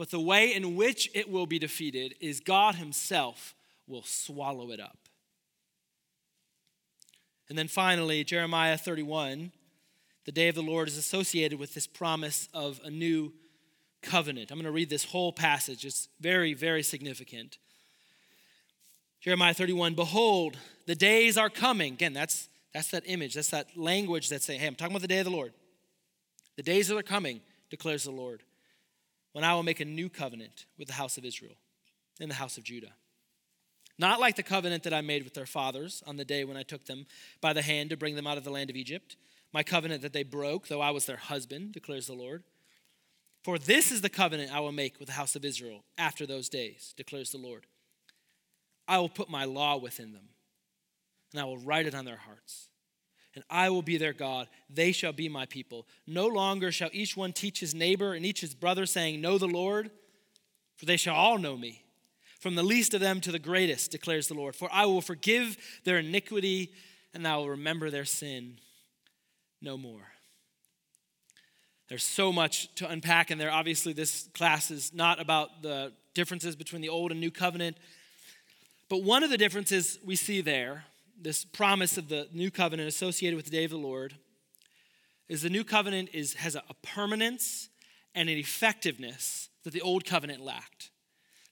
[0.00, 3.54] but the way in which it will be defeated is God Himself
[3.86, 4.96] will swallow it up.
[7.50, 9.52] And then finally, Jeremiah 31,
[10.24, 13.34] the day of the Lord is associated with this promise of a new
[14.00, 14.50] covenant.
[14.50, 17.58] I'm going to read this whole passage, it's very, very significant.
[19.20, 21.92] Jeremiah 31, behold, the days are coming.
[21.92, 25.08] Again, that's, that's that image, that's that language that's saying, hey, I'm talking about the
[25.08, 25.52] day of the Lord.
[26.56, 28.42] The days are coming, declares the Lord,
[29.32, 31.56] when I will make a new covenant with the house of Israel
[32.20, 32.92] and the house of Judah
[34.00, 36.62] not like the covenant that I made with their fathers on the day when I
[36.62, 37.04] took them
[37.42, 39.16] by the hand to bring them out of the land of Egypt,
[39.52, 42.42] my covenant that they broke, though I was their husband, declares the Lord.
[43.44, 46.48] For this is the covenant I will make with the house of Israel after those
[46.48, 47.66] days, declares the Lord.
[48.88, 50.30] I will put my law within them,
[51.32, 52.69] and I will write it on their hearts.
[53.34, 54.48] And I will be their God.
[54.68, 55.86] They shall be my people.
[56.06, 59.46] No longer shall each one teach his neighbor and each his brother, saying, Know the
[59.46, 59.90] Lord,
[60.76, 61.84] for they shall all know me
[62.40, 64.56] from the least of them to the greatest, declares the Lord.
[64.56, 66.72] For I will forgive their iniquity
[67.12, 68.58] and I will remember their sin
[69.60, 70.08] no more.
[71.88, 73.50] There's so much to unpack in there.
[73.50, 77.76] Obviously, this class is not about the differences between the old and new covenant.
[78.88, 80.84] But one of the differences we see there,
[81.20, 84.14] this promise of the new covenant associated with the day of the Lord,
[85.28, 87.68] is the new covenant is, has a permanence
[88.14, 90.90] and an effectiveness that the old covenant lacked.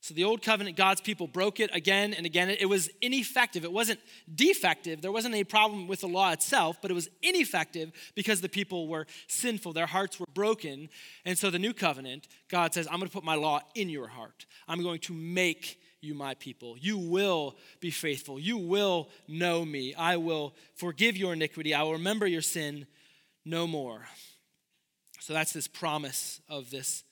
[0.01, 2.49] So the old covenant, God's people broke it again and again.
[2.49, 3.65] It was ineffective.
[3.65, 4.01] It wasn't
[4.33, 5.03] defective.
[5.03, 8.89] There wasn't any problem with the law itself, but it was ineffective because the people
[8.89, 9.73] were sinful.
[9.73, 10.89] Their hearts were broken.
[11.25, 14.07] And so the new covenant, God says, I'm going to put my law in your
[14.07, 14.47] heart.
[14.67, 16.77] I'm going to make you my people.
[16.79, 18.39] You will be faithful.
[18.39, 19.95] You will know me.
[19.95, 21.75] I will forgive your iniquity.
[21.75, 22.87] I will remember your sin
[23.45, 24.07] no more.
[25.21, 27.05] So that's this promise of this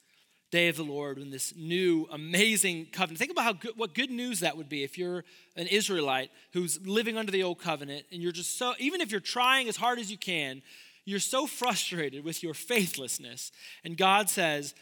[0.51, 3.19] day of the Lord in this new amazing covenant.
[3.19, 5.25] Think about how good, what good news that would be if you're
[5.57, 9.21] an Israelite who's living under the old covenant and you're just so, even if you're
[9.21, 10.63] trying as hard as you can,
[11.05, 13.51] you're so frustrated with your faithlessness.
[13.85, 14.75] And God says,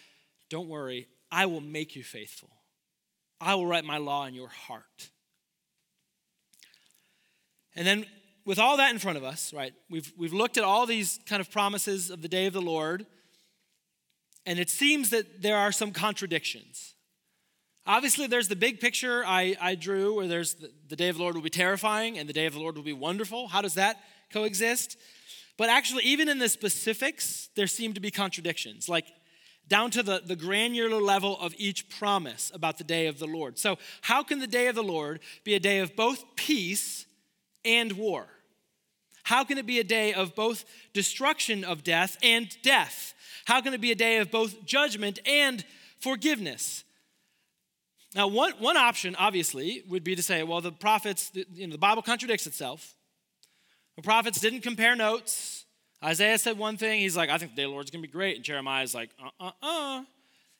[0.51, 2.51] Don't worry, I will make you faithful.
[3.45, 5.11] I will write my law in your heart.
[7.77, 8.07] And then,
[8.47, 11.41] with all that in front of us, right, we've, we've looked at all these kind
[11.41, 13.05] of promises of the day of the Lord.
[14.47, 16.95] And it seems that there are some contradictions.
[17.87, 21.23] Obviously, there's the big picture I, I drew where there's the, the day of the
[21.23, 23.49] Lord will be terrifying and the day of the Lord will be wonderful.
[23.49, 23.99] How does that
[24.33, 24.97] coexist?
[25.59, 29.07] But actually, even in the specifics, there seem to be contradictions, like
[29.69, 33.59] down to the, the granular level of each promise about the day of the Lord.
[33.59, 37.07] So, how can the day of the Lord be a day of both peace
[37.65, 38.27] and war?
[39.25, 43.15] How can it be a day of both destruction of death and death?
[43.47, 45.65] How can it be a day of both judgment and
[45.99, 46.85] forgiveness?
[48.15, 51.79] Now, one, one option, obviously, would be to say, well, the prophets, you know, the
[51.79, 52.95] Bible contradicts itself.
[53.97, 55.64] The prophets didn't compare notes.
[56.05, 58.09] Isaiah said one thing, he's like, I think the day of the Lord's gonna be
[58.09, 58.37] great.
[58.37, 60.05] And Jeremiah's like, uh uh uh.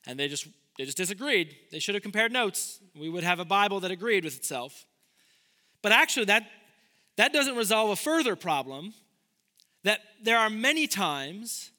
[0.07, 1.55] And they just they just disagreed.
[1.71, 2.79] They should have compared notes.
[2.95, 4.85] We would have a Bible that agreed with itself.
[5.81, 6.47] But actually, that
[7.17, 8.93] that doesn't resolve a further problem
[9.83, 11.71] that there are many times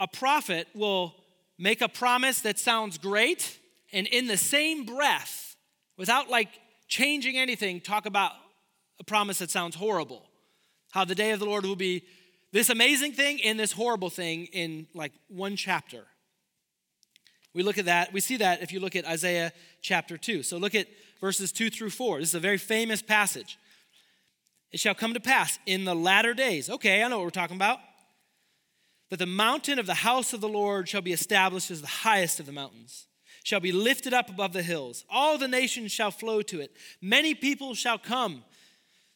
[0.00, 1.14] a prophet will
[1.56, 3.60] make a promise that sounds great
[3.92, 5.54] and in the same breath,
[5.96, 6.48] without like
[6.88, 8.32] changing anything, talk about
[8.98, 10.26] a promise that sounds horrible.
[10.90, 12.02] How the day of the Lord will be
[12.54, 16.04] this amazing thing and this horrible thing in like one chapter.
[17.52, 20.44] We look at that, we see that if you look at Isaiah chapter 2.
[20.44, 20.86] So look at
[21.20, 22.20] verses 2 through 4.
[22.20, 23.58] This is a very famous passage.
[24.70, 26.70] It shall come to pass in the latter days.
[26.70, 27.80] Okay, I know what we're talking about.
[29.10, 32.38] That the mountain of the house of the Lord shall be established as the highest
[32.38, 33.08] of the mountains,
[33.42, 35.04] shall be lifted up above the hills.
[35.10, 36.70] All the nations shall flow to it.
[37.02, 38.44] Many people shall come.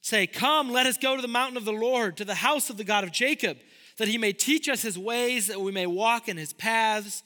[0.01, 2.77] Say, Come, let us go to the mountain of the Lord, to the house of
[2.77, 3.59] the God of Jacob,
[3.99, 7.23] that he may teach us his ways, that we may walk in his paths.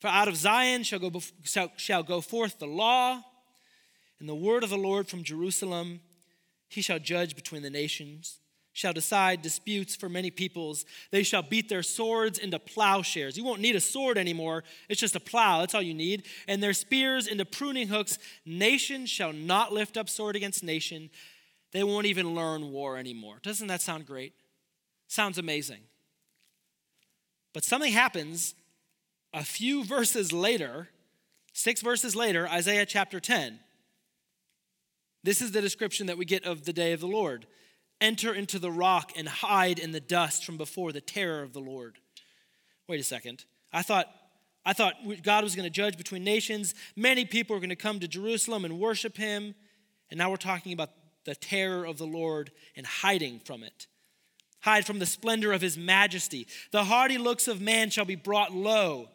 [0.00, 3.22] For out of Zion shall go, shall, shall go forth the law
[4.18, 6.00] and the word of the Lord from Jerusalem.
[6.68, 8.38] He shall judge between the nations,
[8.72, 10.84] shall decide disputes for many peoples.
[11.10, 13.36] They shall beat their swords into plowshares.
[13.36, 14.62] You won't need a sword anymore.
[14.88, 15.60] It's just a plow.
[15.60, 16.26] That's all you need.
[16.46, 18.18] And their spears into pruning hooks.
[18.46, 21.10] Nation shall not lift up sword against nation.
[21.72, 23.38] They won't even learn war anymore.
[23.42, 24.34] Doesn't that sound great?
[25.08, 25.80] Sounds amazing.
[27.52, 28.54] But something happens
[29.32, 30.88] a few verses later,
[31.52, 33.60] six verses later, Isaiah chapter 10.
[35.22, 37.46] This is the description that we get of the day of the Lord.
[38.00, 41.60] Enter into the rock and hide in the dust from before the terror of the
[41.60, 41.98] Lord.
[42.88, 43.44] Wait a second.
[43.72, 44.06] I thought
[44.64, 46.74] I thought God was going to judge between nations.
[46.94, 49.54] Many people are going to come to Jerusalem and worship him.
[50.10, 50.90] And now we're talking about
[51.24, 53.86] the terror of the Lord and hiding from it.
[54.60, 56.46] Hide from the splendor of his majesty.
[56.70, 59.08] The haughty looks of man shall be brought low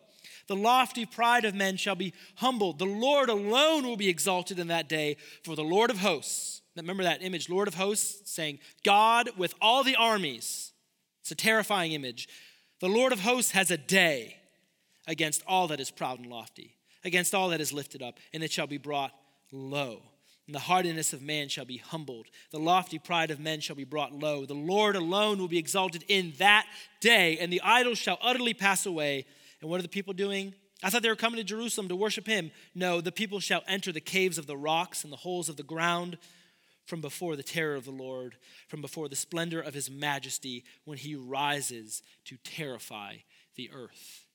[0.47, 2.79] the lofty pride of men shall be humbled.
[2.79, 6.61] The Lord alone will be exalted in that day, for the Lord of hosts.
[6.75, 10.73] Remember that image, Lord of hosts, saying, God with all the armies.
[11.21, 12.27] It's a terrifying image.
[12.79, 14.37] The Lord of hosts has a day
[15.07, 18.51] against all that is proud and lofty, against all that is lifted up, and it
[18.51, 19.13] shall be brought
[19.51, 20.01] low.
[20.47, 22.27] And the hardiness of man shall be humbled.
[22.51, 24.45] The lofty pride of men shall be brought low.
[24.45, 26.67] The Lord alone will be exalted in that
[27.01, 29.25] day, and the idols shall utterly pass away
[29.65, 30.53] and what are the people doing?
[30.84, 32.51] I thought they were coming to Jerusalem to worship him.
[32.75, 35.63] No, the people shall enter the caves of the rocks and the holes of the
[35.63, 36.19] ground
[36.86, 38.36] from before the terror of the Lord,
[38.67, 43.15] from before the splendor of his majesty when he rises to terrify
[43.55, 44.27] the earth.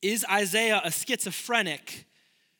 [0.00, 2.06] Is Isaiah a schizophrenic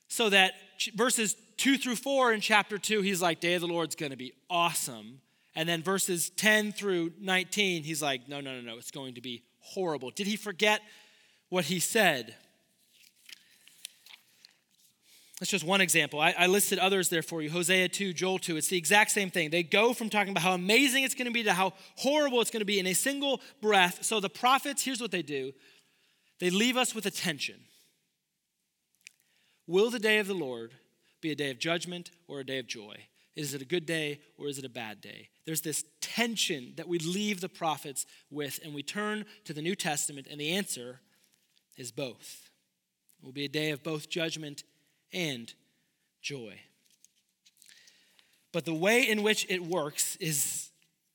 [0.09, 0.55] so that
[0.95, 4.33] verses 2 through 4 in chapter 2, he's like, Day of the Lord's gonna be
[4.49, 5.21] awesome.
[5.55, 9.21] And then verses 10 through 19, he's like, No, no, no, no, it's going to
[9.21, 10.11] be horrible?
[10.11, 10.81] Did he forget
[11.49, 12.35] what he said?
[15.43, 16.21] That's just one example.
[16.21, 18.57] I, I, listed others there for you Hosea 2, Joel 2.
[18.59, 19.51] It's the exact same thing.
[19.51, 22.53] They go from talking about how amazing it's going to be to how horrible it's
[22.53, 24.05] going to be in a single breath.
[24.05, 25.53] So the prophets, here's what they do
[26.39, 27.57] they leave us with a tension.
[29.73, 30.75] Will the day of the Lord
[31.23, 32.95] be a day of judgment or a day of joy?
[33.35, 35.31] Is it a good day or is it a bad day?
[35.47, 39.75] There's this tension that we leave the prophets with, and we turn to the New
[39.75, 41.01] Testament, and the answer
[41.79, 42.51] is both.
[43.19, 44.63] It will be a day of both judgment
[45.11, 45.51] and
[46.21, 46.61] joy.
[48.53, 50.69] But the way in which it works is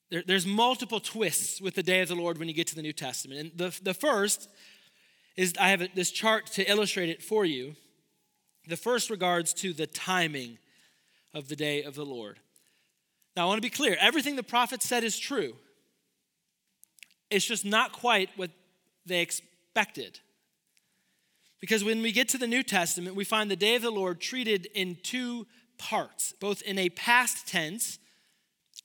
[0.09, 2.81] there, there's multiple twists with the day of the Lord when you get to the
[2.81, 3.39] New Testament.
[3.39, 4.49] And the, the first
[5.35, 7.75] is I have this chart to illustrate it for you.
[8.67, 10.57] The first regards to the timing
[11.33, 12.39] of the day of the Lord.
[13.35, 15.55] Now, I want to be clear everything the prophet said is true.
[17.29, 18.51] It's just not quite what
[19.05, 20.19] they expected.
[21.59, 24.19] Because when we get to the New Testament, we find the day of the Lord
[24.19, 27.99] treated in two parts, both in a past tense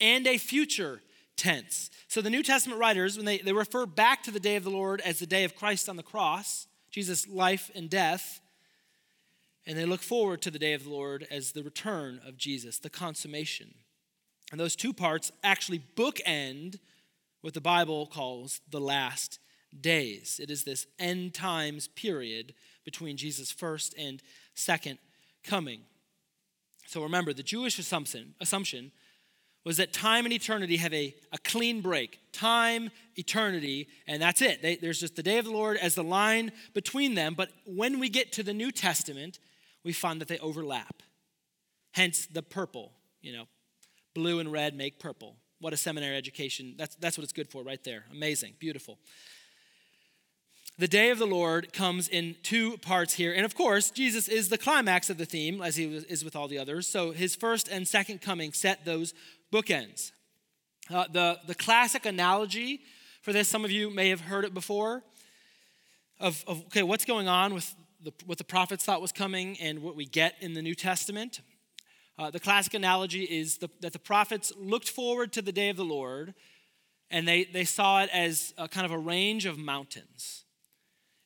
[0.01, 1.01] and a future
[1.37, 1.91] tense.
[2.09, 4.71] So the New Testament writers, when they, they refer back to the day of the
[4.71, 8.42] Lord as the day of Christ on the cross, Jesus' life and death,
[9.67, 12.79] and they look forward to the day of the Lord as the return of Jesus,
[12.79, 13.75] the consummation.
[14.51, 16.79] And those two parts actually bookend
[17.41, 19.39] what the Bible calls the last
[19.81, 20.41] days.
[20.43, 24.23] It is this end times period between Jesus' first and
[24.55, 24.99] second
[25.45, 25.81] coming.
[26.87, 28.93] So remember, the Jewish assumption, assumption
[29.65, 32.19] was that time and eternity have a, a clean break.
[32.33, 34.61] Time, eternity, and that's it.
[34.61, 37.35] They, there's just the day of the Lord as the line between them.
[37.35, 39.39] But when we get to the New Testament,
[39.85, 41.03] we find that they overlap.
[41.93, 43.45] Hence the purple, you know,
[44.15, 45.37] blue and red make purple.
[45.61, 46.75] What a seminary education.
[46.77, 48.05] That's, that's what it's good for right there.
[48.11, 48.99] Amazing, beautiful.
[50.79, 53.33] The day of the Lord comes in two parts here.
[53.33, 56.49] And of course, Jesus is the climax of the theme, as he is with all
[56.49, 56.89] the others.
[56.89, 59.13] So his first and second coming set those
[59.53, 60.13] bookends.
[60.91, 62.81] Uh, the, the classic analogy
[63.21, 65.05] for this, some of you may have heard it before,
[66.19, 69.83] of, of okay, what's going on with the, what the prophets thought was coming and
[69.83, 71.41] what we get in the New Testament.
[72.19, 75.77] Uh, the classic analogy is the, that the prophets looked forward to the day of
[75.77, 76.35] the Lord
[77.11, 80.45] and they, they saw it as kind of a range of mountains.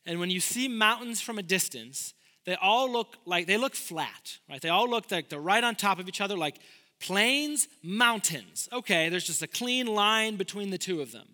[0.05, 4.39] And when you see mountains from a distance, they all look like they look flat,
[4.49, 4.61] right?
[4.61, 6.59] They all look like they're right on top of each other, like
[7.01, 8.69] plains, mountains.
[8.73, 11.29] Okay, there's just a clean line between the two of them.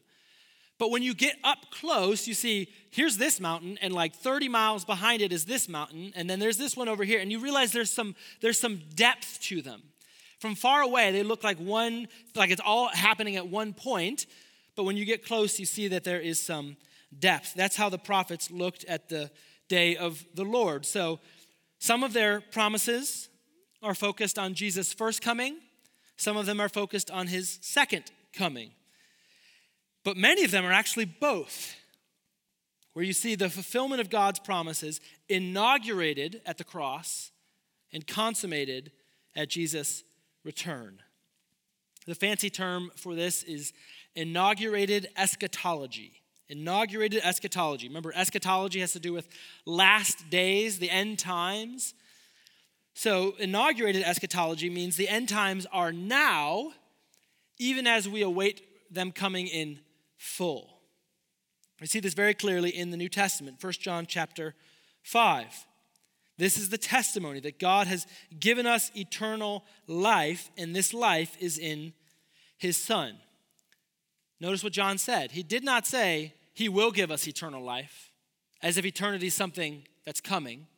[0.83, 4.85] But when you get up close, you see here's this mountain, and like 30 miles
[4.85, 7.71] behind it is this mountain, and then there's this one over here, and you realize
[7.71, 9.81] there's some there's some depth to them.
[10.41, 14.27] From far away, they look like one, like it's all happening at one point,
[14.75, 16.77] but when you get close, you see that there is some
[17.17, 17.55] depth.
[17.55, 19.31] That's how the prophets looked at the
[19.69, 20.85] day of the Lord.
[20.85, 21.21] So
[21.79, 23.29] some of their promises
[23.85, 25.59] are focused on Jesus' first coming,
[26.17, 28.73] some of them are focused on his second coming.
[30.05, 31.77] But many of them are actually both,
[32.93, 37.31] where you see the fulfillment of God's promises inaugurated at the cross
[37.93, 38.91] and consummated
[39.37, 40.03] at Jesus'
[40.45, 41.01] return.
[42.07, 43.73] The fancy term for this is
[44.15, 46.23] inaugurated eschatology.
[46.49, 47.89] Inaugurated eschatology.
[47.89, 49.29] Remember, eschatology has to do with
[49.65, 51.95] last days, the end times.
[52.95, 56.73] So, inaugurated eschatology means the end times are now,
[57.59, 58.63] even as we await
[58.93, 59.79] them coming in
[60.23, 60.79] full.
[61.81, 64.55] We see this very clearly in the New Testament, 1 John chapter
[65.03, 65.67] 5.
[66.39, 68.07] This is the testimony that God has
[68.39, 71.93] given us eternal life, and this life is in
[72.57, 73.17] his Son.
[74.41, 75.33] Notice what John said.
[75.33, 78.13] He did not say, He will give us eternal life,
[78.63, 80.69] as if eternity is something that's coming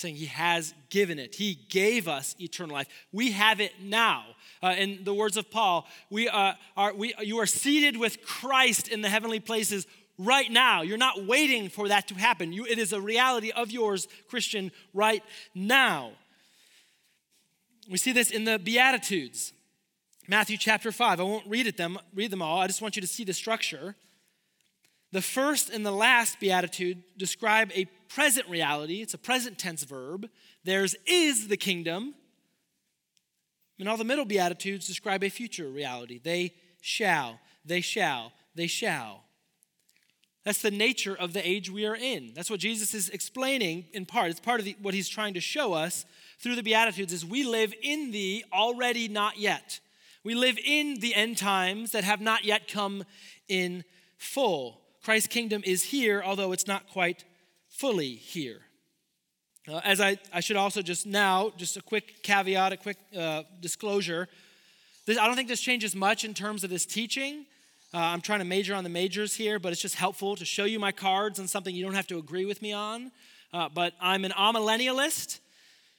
[0.00, 1.34] saying he has given it.
[1.34, 2.88] He gave us eternal life.
[3.12, 4.24] We have it now.
[4.62, 8.88] Uh, in the words of Paul, we, uh, are, we, you are seated with Christ
[8.88, 9.86] in the heavenly places
[10.18, 10.82] right now.
[10.82, 12.52] You're not waiting for that to happen.
[12.52, 15.22] You, it is a reality of yours, Christian, right
[15.54, 16.12] now.
[17.88, 19.52] We see this in the Beatitudes.
[20.28, 21.20] Matthew chapter 5.
[21.20, 22.58] I won't read it them, read them all.
[22.58, 23.96] I just want you to see the structure.
[25.12, 29.02] The first and the last beatitude describe a present reality.
[29.02, 30.28] It's a present tense verb.
[30.64, 32.14] Theirs is the kingdom.
[33.78, 36.20] And all the middle beatitudes describe a future reality.
[36.22, 39.24] They shall, they shall, they shall.
[40.44, 42.32] That's the nature of the age we are in.
[42.34, 44.30] That's what Jesus is explaining in part.
[44.30, 46.06] It's part of the, what he's trying to show us
[46.38, 49.80] through the beatitudes is we live in the already not yet.
[50.24, 53.04] We live in the end times that have not yet come
[53.48, 53.84] in
[54.16, 54.79] full.
[55.02, 57.24] Christ's kingdom is here, although it's not quite
[57.68, 58.60] fully here.
[59.66, 63.44] Uh, as I, I should also just now, just a quick caveat, a quick uh,
[63.60, 64.28] disclosure.
[65.06, 67.46] This, I don't think this changes much in terms of this teaching.
[67.94, 70.64] Uh, I'm trying to major on the majors here, but it's just helpful to show
[70.64, 73.10] you my cards on something you don't have to agree with me on.
[73.54, 75.40] Uh, but I'm an amillennialist,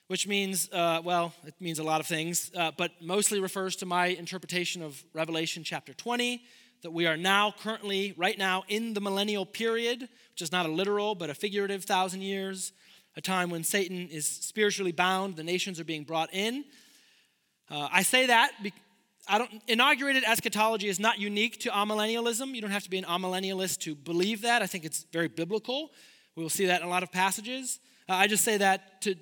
[0.08, 3.86] which means, uh, well, it means a lot of things, uh, but mostly refers to
[3.86, 6.44] my interpretation of Revelation chapter 20
[6.84, 10.70] that we are now currently, right now, in the millennial period, which is not a
[10.70, 12.72] literal but a figurative thousand years,
[13.16, 16.66] a time when Satan is spiritually bound, the nations are being brought in.
[17.70, 18.52] Uh, I say that
[19.28, 22.56] I don't, inaugurated eschatology is not unique to amillennialism.
[22.56, 24.62] You don't have to be an amillennialist to believe that.
[24.62, 25.92] I think it's very biblical.
[26.36, 27.80] We will see that in a lot of passages.
[28.10, 29.16] Uh, I just say that to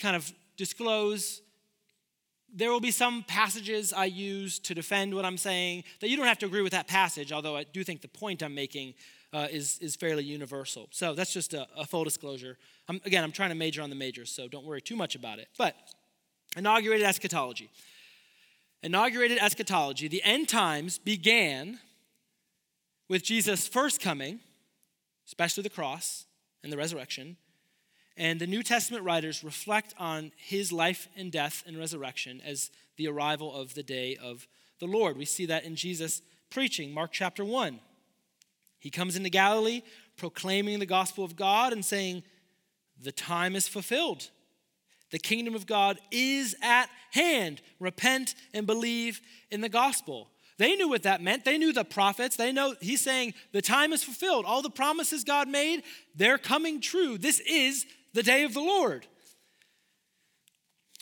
[0.00, 1.40] kind of disclose
[2.54, 6.26] there will be some passages I use to defend what I'm saying that you don't
[6.26, 8.94] have to agree with that passage, although I do think the point I'm making
[9.32, 10.88] uh, is, is fairly universal.
[10.92, 12.56] So that's just a, a full disclosure.
[12.88, 15.40] I'm, again, I'm trying to major on the majors, so don't worry too much about
[15.40, 15.48] it.
[15.58, 15.74] But
[16.56, 17.70] inaugurated eschatology.
[18.82, 21.80] Inaugurated eschatology, the end times began
[23.08, 24.38] with Jesus' first coming,
[25.26, 26.26] especially the cross
[26.62, 27.36] and the resurrection,
[28.16, 33.08] And the New Testament writers reflect on his life and death and resurrection as the
[33.08, 34.46] arrival of the day of
[34.78, 35.16] the Lord.
[35.16, 37.80] We see that in Jesus preaching, Mark chapter 1.
[38.78, 39.82] He comes into Galilee
[40.16, 42.22] proclaiming the gospel of God and saying,
[43.02, 44.30] The time is fulfilled.
[45.10, 47.62] The kingdom of God is at hand.
[47.80, 50.28] Repent and believe in the gospel.
[50.56, 51.44] They knew what that meant.
[51.44, 52.36] They knew the prophets.
[52.36, 54.44] They know he's saying the time is fulfilled.
[54.44, 55.82] All the promises God made,
[56.14, 57.18] they're coming true.
[57.18, 59.06] This is the day of the Lord.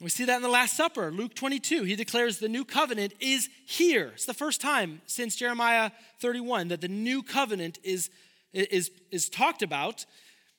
[0.00, 1.84] We see that in the Last Supper, Luke 22.
[1.84, 4.10] He declares the new covenant is here.
[4.14, 8.10] It's the first time since Jeremiah 31 that the new covenant is,
[8.52, 10.04] is, is talked about.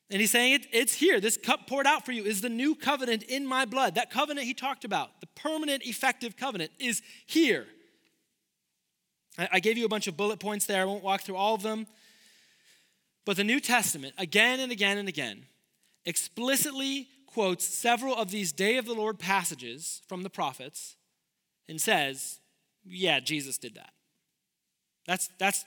[0.09, 1.19] And he's saying it, it's here.
[1.19, 3.95] This cup poured out for you is the new covenant in my blood.
[3.95, 7.65] That covenant he talked about, the permanent, effective covenant, is here.
[9.37, 10.83] I, I gave you a bunch of bullet points there.
[10.83, 11.87] I won't walk through all of them.
[13.25, 15.47] But the New Testament, again and again and again,
[16.05, 20.95] explicitly quotes several of these Day of the Lord passages from the prophets
[21.67, 22.39] and says,
[22.85, 23.91] yeah, Jesus did that.
[25.07, 25.65] That's, that's,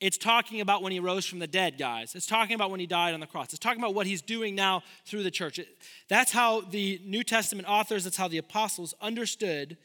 [0.00, 2.14] it's talking about when he rose from the dead, guys.
[2.14, 3.46] It's talking about when he died on the cross.
[3.46, 5.60] It's talking about what he's doing now through the church.
[6.08, 9.76] That's how the New Testament authors, that's how the apostles understood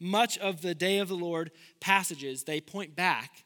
[0.00, 2.44] much of the day of the Lord passages.
[2.44, 3.44] They point back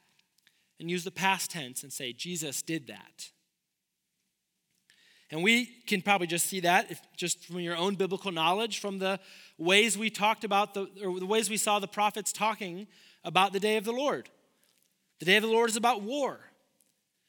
[0.80, 3.30] and use the past tense and say, Jesus did that.
[5.30, 8.98] And we can probably just see that if, just from your own biblical knowledge, from
[8.98, 9.20] the
[9.58, 12.86] ways we talked about, the, or the ways we saw the prophets talking
[13.24, 14.30] about the day of the Lord.
[15.18, 16.40] The day of the Lord is about war.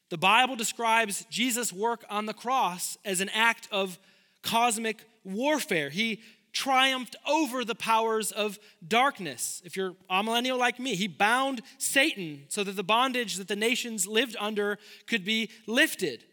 [0.08, 3.98] The Bible describes Jesus' work on the cross as an act of
[4.42, 5.90] cosmic warfare.
[5.90, 6.20] He
[6.52, 9.62] triumphed over the powers of darkness.
[9.64, 14.06] If you're amillennial like me, he bound Satan so that the bondage that the nations
[14.06, 16.24] lived under could be lifted.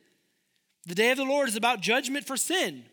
[0.87, 2.85] The day of the Lord is about judgment for sin,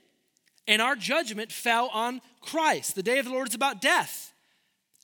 [0.66, 2.96] and our judgment fell on Christ.
[2.96, 4.32] The day of the Lord is about death,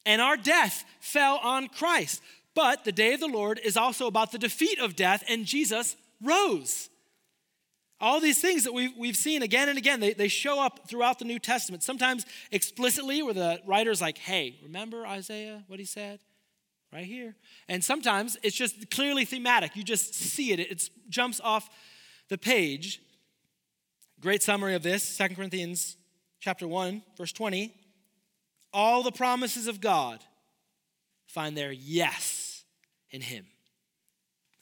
[0.04, 2.20] and our death fell on Christ.
[2.52, 5.94] But the day of the Lord is also about the defeat of death, and Jesus
[6.20, 6.90] rose.
[8.00, 11.20] All these things that we've, we've seen again and again, they, they show up throughout
[11.20, 11.84] the New Testament.
[11.84, 16.18] Sometimes explicitly, where the writer's like, hey, remember Isaiah, what he said?
[16.92, 17.36] Right here.
[17.68, 19.76] And sometimes it's just clearly thematic.
[19.76, 21.70] You just see it, it jumps off
[22.30, 23.02] the page.
[24.20, 25.96] Great summary of this, 2 Corinthians
[26.40, 27.74] chapter 1, verse 20.
[28.72, 30.20] All the promises of God
[31.26, 32.64] find their yes
[33.10, 33.46] in him.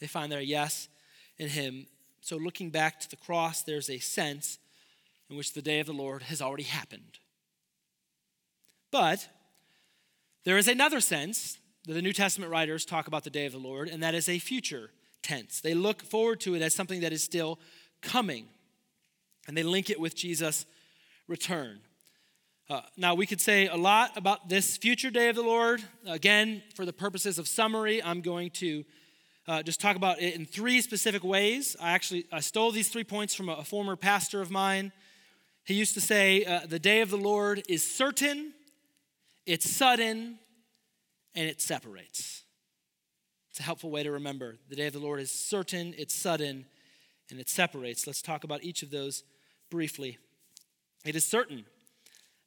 [0.01, 0.89] They find their yes
[1.37, 1.87] in him.
[2.21, 4.59] So looking back to the cross, there's a sense
[5.29, 7.19] in which the day of the Lord has already happened.
[8.91, 9.29] But
[10.45, 13.59] there is another sense that the New Testament writers talk about the day of the
[13.59, 14.91] Lord, and that is a future
[15.23, 15.61] tense.
[15.61, 17.59] They look forward to it as something that is still
[18.03, 18.47] coming,
[19.47, 20.67] and they link it with Jesus'
[21.27, 21.81] return.
[22.71, 25.83] Uh, now, we could say a lot about this future day of the Lord.
[26.07, 28.85] Again, for the purposes of summary, I'm going to
[29.47, 31.77] uh, just talk about it in three specific ways.
[31.81, 34.93] I actually I stole these three points from a, a former pastor of mine.
[35.65, 38.53] He used to say, uh, The day of the Lord is certain,
[39.47, 40.39] it's sudden,
[41.35, 42.45] and it separates.
[43.59, 44.55] It's a helpful way to remember.
[44.69, 46.65] The day of the Lord is certain, it's sudden,
[47.29, 48.07] and it separates.
[48.07, 49.25] Let's talk about each of those
[49.69, 50.17] briefly.
[51.05, 51.65] It is certain.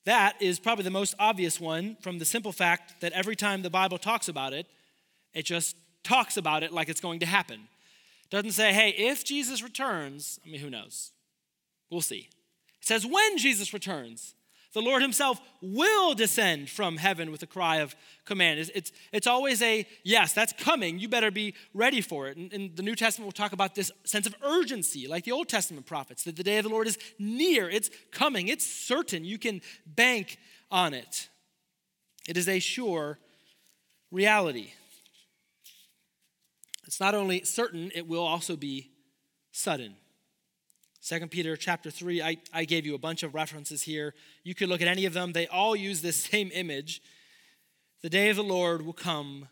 [0.06, 3.70] That is probably the most obvious one from the simple fact that every time the
[3.70, 4.68] Bible talks about it,
[5.34, 7.68] it just talks about it like it's going to happen.
[8.24, 11.12] It doesn't say, hey, if Jesus returns, I mean, who knows?
[11.90, 12.30] We'll see.
[12.80, 14.34] It says, when Jesus returns.
[14.74, 17.94] The Lord Himself will descend from heaven with a cry of
[18.24, 18.60] command.
[18.60, 20.98] It's, it's, it's always a yes, that's coming.
[20.98, 22.38] You better be ready for it.
[22.38, 25.50] And, and the New Testament will talk about this sense of urgency, like the Old
[25.50, 29.26] Testament prophets, that the day of the Lord is near, it's coming, it's certain.
[29.26, 30.38] You can bank
[30.70, 31.28] on it.
[32.30, 33.20] It is a sure
[34.10, 34.72] reality.
[36.86, 38.92] It's not only certain, it will also be
[39.52, 39.96] sudden.
[41.04, 44.14] 2 Peter chapter 3, I, I gave you a bunch of references here.
[44.44, 45.32] You could look at any of them.
[45.34, 47.02] They all use this same image.
[48.02, 49.48] The day of the Lord will come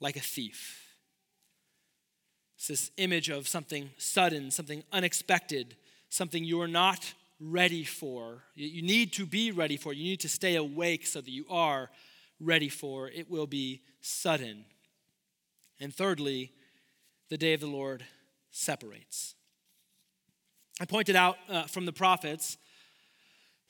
[0.00, 0.82] like a thief.
[2.56, 5.76] It's this image of something sudden, something unexpected,
[6.08, 8.44] something you are not ready for.
[8.54, 9.92] You need to be ready for.
[9.92, 11.90] You need to stay awake so that you are
[12.40, 13.10] ready for.
[13.10, 14.64] It will be sudden.
[15.78, 16.52] And thirdly,
[17.28, 18.04] the day of the Lord
[18.50, 19.34] separates.
[20.78, 22.58] I pointed out uh, from the prophets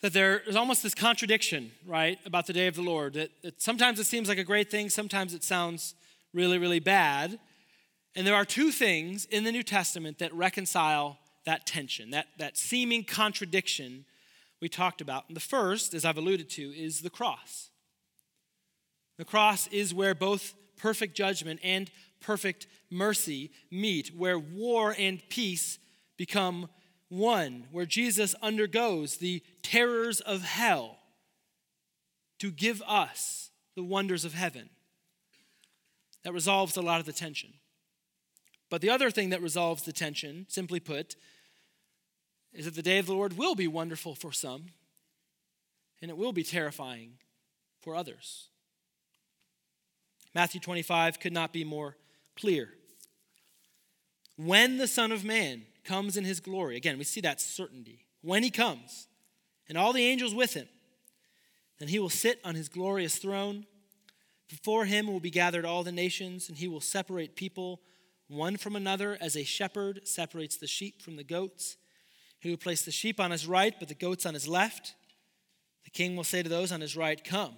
[0.01, 3.15] that there is almost this contradiction, right, about the day of the Lord.
[3.15, 5.95] That, sometimes it seems like a great thing, sometimes it sounds
[6.35, 7.39] really, really bad.
[8.17, 12.57] And there are two things in the New Testament that reconcile that tension, that, that
[12.57, 14.05] seeming contradiction
[14.61, 15.25] we talked about.
[15.29, 17.71] And the first, as I've alluded to, is the cross.
[19.17, 21.89] The cross is where both perfect judgment and
[22.21, 25.79] perfect mercy meet, where war and peace
[26.17, 26.69] become
[27.09, 30.99] one, where Jesus undergoes the terrors of hell
[32.39, 34.71] to give us the wonders of heaven.
[36.25, 37.55] That resolves a lot of the tension.
[38.69, 41.15] But the other thing that resolves the tension, simply put,
[42.53, 44.67] is that the day of the Lord will be wonderful for some,
[46.03, 47.13] and it will be terrifying
[47.81, 48.49] for others.
[50.35, 51.97] Matthew 25 could not be more
[52.37, 52.71] clear.
[54.37, 58.05] When the Son of Man comes in his glory, again, we see that certainty.
[58.23, 59.07] When he comes,
[59.69, 60.69] and all the angels with him,
[61.79, 63.67] then he will sit on his glorious throne.
[64.49, 67.81] Before him will be gathered all the nations, and he will separate people
[68.29, 71.77] one from another as a shepherd separates the sheep from the goats.
[72.41, 74.95] He will place the sheep on his right, but the goats on his left.
[75.85, 77.57] The king will say to those on his right, Come,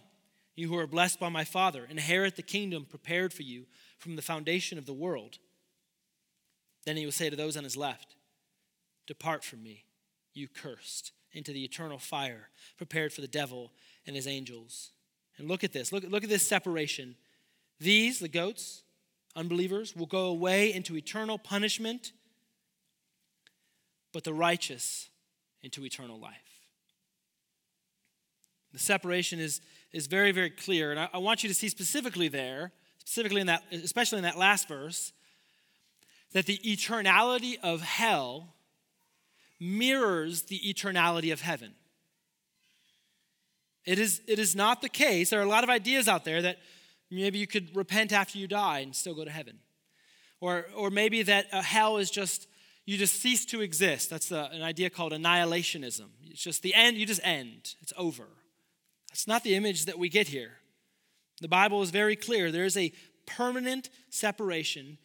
[0.55, 3.67] you who are blessed by my Father, inherit the kingdom prepared for you
[3.99, 5.39] from the foundation of the world.
[6.85, 8.17] Then he will say to those on his left,
[9.09, 9.85] Depart from me,
[10.35, 13.73] you cursed, into the eternal fire prepared for the devil
[14.07, 14.93] and his angels.
[15.39, 15.93] And look at this.
[15.93, 17.17] Look, look at this separation.
[17.81, 18.83] These, the goats,
[19.35, 22.13] unbelievers, will go away into eternal punishment,
[24.13, 25.09] but the righteous
[25.63, 26.35] into eternal life.
[28.75, 30.91] The separation is, is very, very clear.
[30.91, 34.37] And I, I want you to see specifically there, specifically in that, especially in that
[34.37, 35.15] last verse,
[36.33, 38.55] that the eternality of hell
[39.61, 41.75] mirrors the eternality of heaven.
[43.85, 45.31] It is, it is not the case.
[45.31, 46.59] There are a lot of ideas out there that
[47.11, 49.59] maybe you could repent after you die and still go to heaven.
[50.41, 52.47] Or, or maybe that uh, hell is just,
[52.87, 54.11] you just cease to exist.
[54.11, 56.09] That's the, an idea called annihilationism.
[56.27, 58.29] It's just the end, you just end, it's over.
[59.09, 60.59] That's not the image that we get here.
[61.41, 62.53] The Bible is very clear.
[62.53, 62.93] There is a
[63.27, 64.99] permanent separation.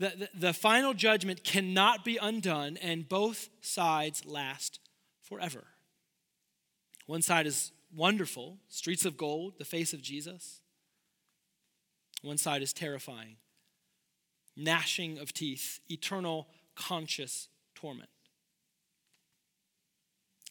[0.00, 4.80] The, the, the final judgment cannot be undone, and both sides last
[5.20, 5.64] forever.
[7.04, 10.62] One side is wonderful, streets of gold, the face of Jesus.
[12.22, 13.36] One side is terrifying,
[14.56, 18.08] gnashing of teeth, eternal conscious torment.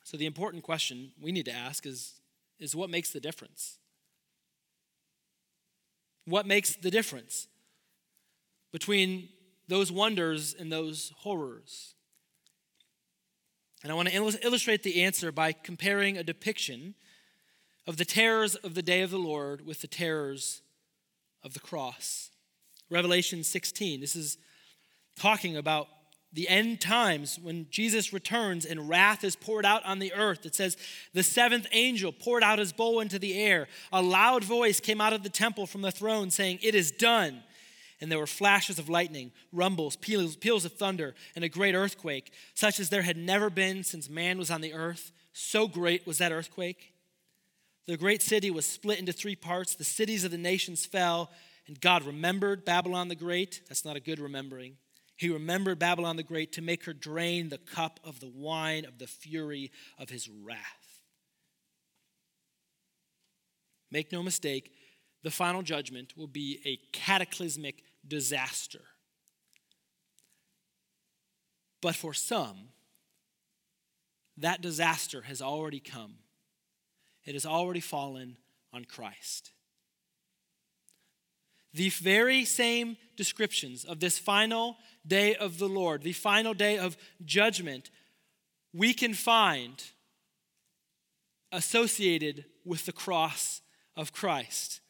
[0.03, 2.21] So, the important question we need to ask is,
[2.59, 3.79] is what makes the difference?
[6.25, 7.47] What makes the difference
[8.71, 9.29] between
[9.69, 11.93] those wonders and those horrors?
[13.83, 16.95] And I want to illustrate the answer by comparing a depiction
[17.87, 20.61] of the terrors of the day of the Lord with the terrors
[21.43, 22.29] of the cross.
[22.89, 24.37] Revelation 16, this is
[25.15, 25.87] talking about
[26.31, 30.45] the end times when Jesus returns and wrath is poured out on the earth.
[30.45, 30.77] It says,
[31.13, 33.67] The seventh angel poured out his bowl into the air.
[33.91, 37.41] A loud voice came out of the temple from the throne saying, It is done.
[38.01, 42.31] And there were flashes of lightning, rumbles, peals, peals of thunder, and a great earthquake,
[42.53, 45.11] such as there had never been since man was on the earth.
[45.33, 46.93] So great was that earthquake.
[47.87, 49.75] The great city was split into three parts.
[49.75, 51.31] The cities of the nations fell,
[51.67, 53.61] and God remembered Babylon the Great.
[53.67, 54.77] That's not a good remembering.
[55.17, 58.99] He remembered Babylon the Great to make her drain the cup of the wine of
[58.99, 61.01] the fury of his wrath.
[63.91, 64.71] Make no mistake,
[65.23, 68.81] the final judgment will be a cataclysmic disaster.
[71.81, 72.69] But for some,
[74.37, 76.15] that disaster has already come
[77.29, 78.37] it has already fallen
[78.73, 79.51] on Christ.
[81.73, 86.97] The very same descriptions of this final day of the Lord, the final day of
[87.23, 87.91] judgment,
[88.73, 89.83] we can find
[91.51, 93.61] associated with the cross
[93.95, 94.81] of Christ.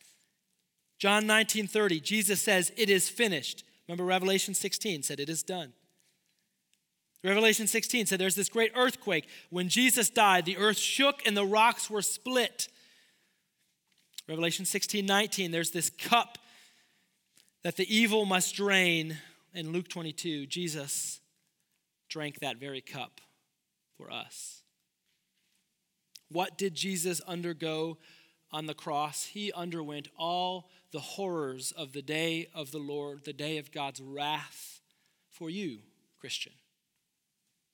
[1.00, 3.64] John 19 30, Jesus says, It is finished.
[3.88, 5.74] Remember, Revelation 16 said, It is done.
[7.24, 9.28] Revelation 16 said there's this great earthquake.
[9.50, 12.70] When Jesus died, the earth shook and the rocks were split.
[14.28, 16.38] Revelation 16 19, there's this cup
[17.64, 19.18] that the evil must drain.
[19.54, 21.20] In Luke 22, Jesus
[22.08, 23.20] drank that very cup
[23.98, 24.62] for us.
[26.30, 27.98] What did Jesus undergo
[28.52, 29.26] on the cross?
[29.26, 34.02] He underwent all the horrors of the day of the Lord, the day of God's
[34.02, 34.82] wrath
[35.30, 35.80] for you,
[36.20, 36.54] Christian.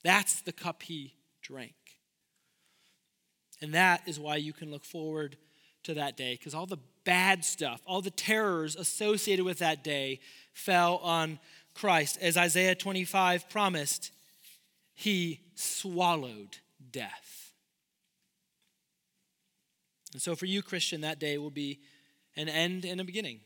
[0.04, 1.74] That's the cup he drank.
[3.60, 5.36] And that is why you can look forward
[5.84, 10.20] to that day, because all the bad stuff, all the terrors associated with that day
[10.52, 11.38] fell on
[11.74, 12.18] Christ.
[12.20, 14.10] As Isaiah 25 promised,
[14.94, 16.58] he swallowed
[16.90, 17.25] death.
[20.16, 21.78] And so, for you, Christian, that day will be
[22.36, 23.40] an end and a beginning.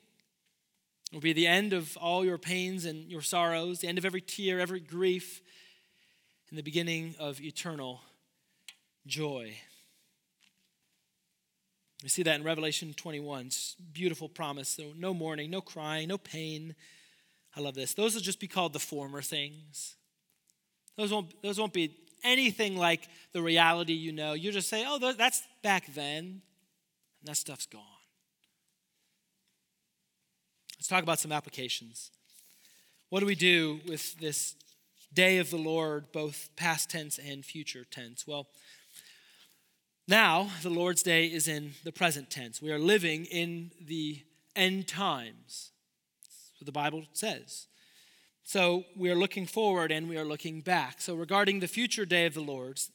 [1.10, 4.04] It will be the end of all your pains and your sorrows, the end of
[4.04, 5.42] every tear, every grief,
[6.48, 8.02] and the beginning of eternal
[9.04, 9.56] joy.
[12.04, 13.46] We see that in Revelation 21.
[13.46, 14.68] It's beautiful promise.
[14.68, 16.76] So no mourning, no crying, no pain.
[17.56, 17.94] I love this.
[17.94, 19.96] Those will just be called the former things.
[20.96, 24.34] Those won't, those won't be anything like the reality you know.
[24.34, 26.42] You just say, oh, that's back then.
[27.20, 27.82] And that stuff's gone.
[30.78, 32.10] Let's talk about some applications.
[33.10, 34.54] What do we do with this
[35.12, 38.26] day of the Lord, both past tense and future tense?
[38.26, 38.46] Well,
[40.08, 42.62] now the Lord's day is in the present tense.
[42.62, 44.22] We are living in the
[44.56, 45.70] end times.
[46.22, 47.66] That's what the Bible says.
[48.42, 51.00] So we are looking forward and we are looking back.
[51.00, 52.90] So regarding the future day of the Lord's,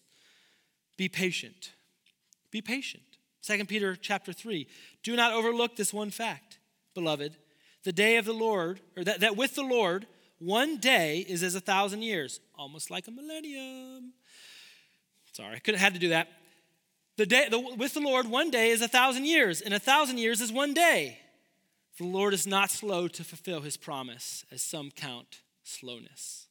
[0.97, 1.71] be patient.
[2.51, 3.04] Be patient.
[3.45, 4.67] 2 Peter chapter 3.
[5.03, 6.59] Do not overlook this one fact,
[6.93, 7.35] beloved
[7.85, 10.07] the day of the Lord, or that, that with the Lord,
[10.39, 14.11] one day is as a thousand years, almost like a millennium.
[15.31, 16.27] Sorry, I could have had to do that.
[17.15, 20.17] The day the, with the Lord, one day is a thousand years, and a thousand
[20.17, 21.19] years is one day.
[21.93, 26.47] For the Lord is not slow to fulfill his promise, as some count slowness.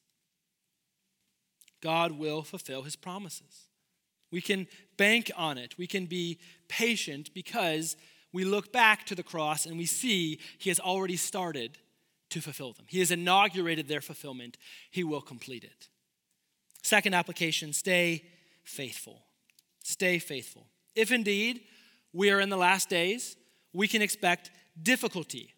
[1.82, 3.63] God will fulfill his promises.
[4.34, 4.66] We can
[4.96, 5.78] bank on it.
[5.78, 7.96] We can be patient because
[8.32, 11.78] we look back to the cross and we see he has already started
[12.30, 12.86] to fulfill them.
[12.88, 14.58] He has inaugurated their fulfillment,
[14.90, 15.88] he will complete it.
[16.82, 18.24] Second application stay
[18.64, 19.22] faithful.
[19.84, 20.66] Stay faithful.
[20.96, 21.60] If indeed
[22.12, 23.36] we are in the last days,
[23.72, 24.50] we can expect
[24.82, 25.53] difficulty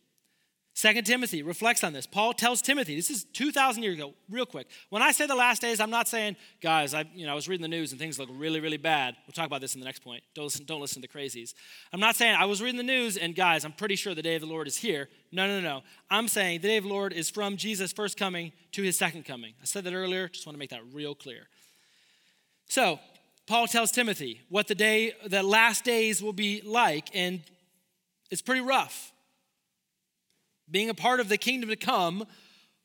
[0.77, 2.07] Second Timothy reflects on this.
[2.07, 4.69] Paul tells Timothy, this is 2,000 years ago, real quick.
[4.91, 7.49] When I say the last days, I'm not saying, guys, I, you know, I was
[7.49, 9.17] reading the news and things look really, really bad.
[9.27, 10.23] We'll talk about this in the next point.
[10.35, 11.55] Don't listen, don't listen to crazies.
[11.95, 14.35] I'm not saying I was reading the news and, guys, I'm pretty sure the day
[14.35, 15.09] of the Lord is here.
[15.33, 15.81] No, no, no.
[16.11, 19.25] I'm saying the day of the Lord is from Jesus' first coming to his second
[19.25, 19.55] coming.
[19.63, 21.49] I said that earlier, just want to make that real clear.
[22.69, 23.01] So,
[23.47, 27.41] Paul tells Timothy what the day, the last days will be like, and
[28.31, 29.15] it's pretty rough
[30.71, 32.27] being a part of the kingdom to come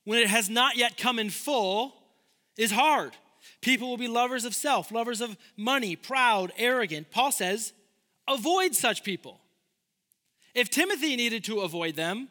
[0.04, 1.94] when it has not yet come in full
[2.58, 3.16] is hard.
[3.62, 7.12] People will be lovers of self, lovers of money, proud, arrogant.
[7.12, 7.74] Paul says,
[8.28, 9.40] avoid such people.
[10.54, 12.30] If Timothy needed to avoid them,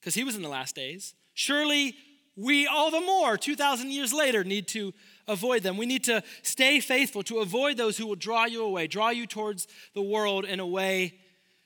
[0.00, 1.96] because he was in the last days, surely
[2.36, 4.92] we all the more, 2,000 years later, need to
[5.26, 5.76] avoid them.
[5.76, 9.26] We need to stay faithful to avoid those who will draw you away, draw you
[9.26, 11.18] towards the world and away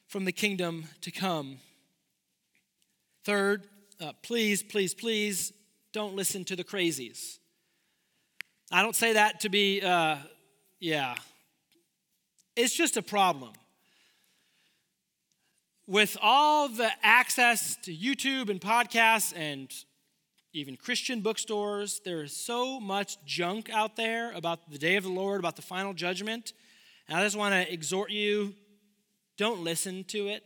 [0.07, 1.59] from the kingdom to come.
[3.25, 3.65] Third,
[4.01, 5.53] uh, please, please, please
[5.93, 7.39] don't listen to the crazies.
[8.73, 10.17] I don't say that to be, uh,
[10.79, 11.17] yeah,
[12.57, 13.53] it's just a problem.
[15.87, 19.71] With all the access to YouTube and podcasts and
[20.53, 25.11] even Christian bookstores, there is so much junk out there about the day of the
[25.11, 26.53] Lord, about the final judgment.
[27.09, 28.55] And I just want to exhort you
[29.37, 30.45] don't listen to it.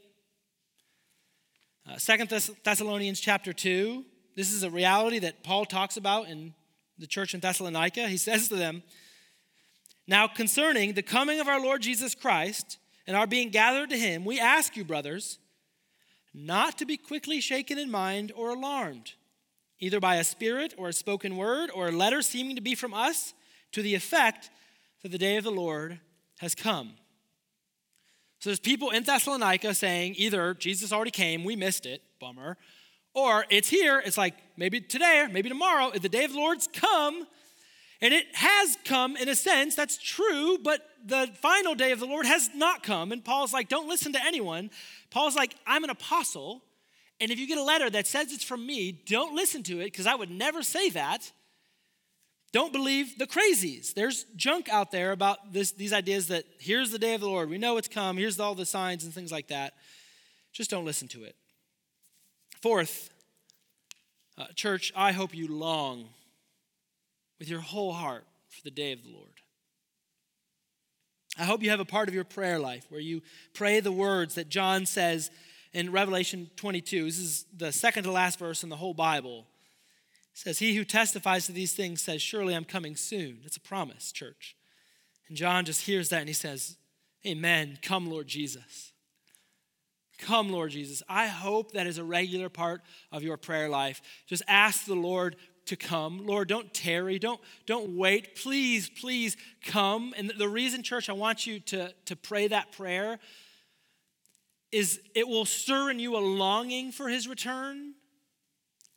[1.86, 4.04] Uh, Second Thess- Thessalonians chapter 2,
[4.36, 6.54] this is a reality that Paul talks about in
[6.98, 8.08] the church in Thessalonica.
[8.08, 8.82] He says to them,
[10.06, 14.24] Now concerning the coming of our Lord Jesus Christ and our being gathered to him,
[14.24, 15.38] we ask you, brothers,
[16.32, 19.12] not to be quickly shaken in mind or alarmed,
[19.78, 22.94] either by a spirit or a spoken word or a letter seeming to be from
[22.94, 23.34] us,
[23.72, 24.50] to the effect
[25.02, 26.00] that the day of the Lord
[26.38, 26.94] has come
[28.44, 32.58] so there's people in Thessalonica saying either Jesus already came, we missed it, bummer,
[33.14, 36.66] or it's here, it's like maybe today or maybe tomorrow, the day of the Lord's
[36.66, 37.26] come.
[38.02, 42.04] And it has come in a sense, that's true, but the final day of the
[42.04, 43.12] Lord has not come.
[43.12, 44.70] And Paul's like, don't listen to anyone.
[45.08, 46.64] Paul's like, I'm an apostle.
[47.22, 49.86] And if you get a letter that says it's from me, don't listen to it
[49.86, 51.32] because I would never say that.
[52.54, 53.94] Don't believe the crazies.
[53.94, 57.50] There's junk out there about this, these ideas that here's the day of the Lord.
[57.50, 58.16] We know it's come.
[58.16, 59.74] Here's all the signs and things like that.
[60.52, 61.34] Just don't listen to it.
[62.62, 63.10] Fourth,
[64.38, 66.10] uh, church, I hope you long
[67.40, 69.32] with your whole heart for the day of the Lord.
[71.36, 74.36] I hope you have a part of your prayer life where you pray the words
[74.36, 75.32] that John says
[75.72, 77.06] in Revelation 22.
[77.06, 79.44] This is the second to last verse in the whole Bible
[80.34, 83.38] says, He who testifies to these things says, Surely I'm coming soon.
[83.44, 84.56] It's a promise, church.
[85.28, 86.76] And John just hears that and he says,
[87.26, 87.78] Amen.
[87.80, 88.92] Come, Lord Jesus.
[90.18, 91.02] Come, Lord Jesus.
[91.08, 94.02] I hope that is a regular part of your prayer life.
[94.26, 96.26] Just ask the Lord to come.
[96.26, 97.18] Lord, don't tarry.
[97.18, 98.36] Don't, don't wait.
[98.36, 100.14] Please, please come.
[100.16, 103.18] And the reason, church, I want you to, to pray that prayer
[104.70, 107.94] is it will stir in you a longing for his return,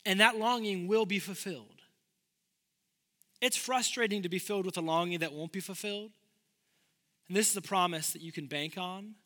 [0.08, 1.82] and that longing will be fulfilled.
[3.42, 6.10] It's frustrating to be filled with a longing that won't be fulfilled.
[7.28, 9.16] And this is a promise that you can bank on,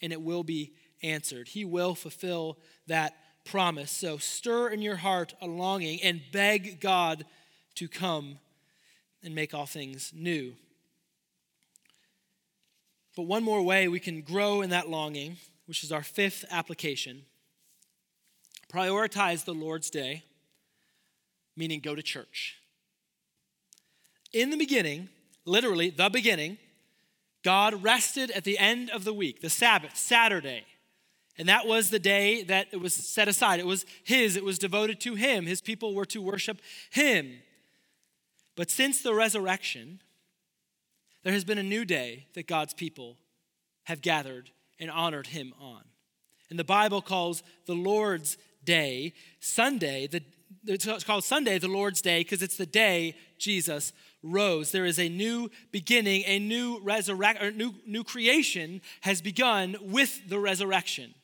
[0.00, 1.48] and it will be answered.
[1.48, 2.56] He will fulfill
[2.86, 3.90] that promise.
[3.90, 7.26] So stir in your heart a longing and beg God
[7.74, 8.38] to come
[9.22, 10.54] and make all things new.
[13.14, 15.36] But one more way we can grow in that longing,
[15.66, 17.26] which is our fifth application
[18.72, 20.24] prioritize the Lord's day,
[21.56, 22.56] meaning go to church.
[24.32, 25.08] In the beginning,
[25.44, 26.58] literally, the beginning,
[27.42, 30.64] God rested at the end of the week, the Sabbath, Saturday.
[31.38, 33.60] And that was the day that it was set aside.
[33.60, 35.46] It was His, it was devoted to Him.
[35.46, 36.60] His people were to worship
[36.90, 37.38] Him.
[38.56, 40.00] But since the resurrection,
[41.22, 43.16] there has been a new day that God's people
[43.84, 44.50] have gathered
[44.80, 45.84] and honored Him on.
[46.50, 48.36] And the Bible calls the Lord's
[48.68, 50.22] Day Sunday, the,
[50.66, 54.72] it's called Sunday the Lord's Day because it's the day Jesus rose.
[54.72, 60.38] There is a new beginning, a new resurrection, new, new creation has begun with the
[60.38, 61.14] resurrection.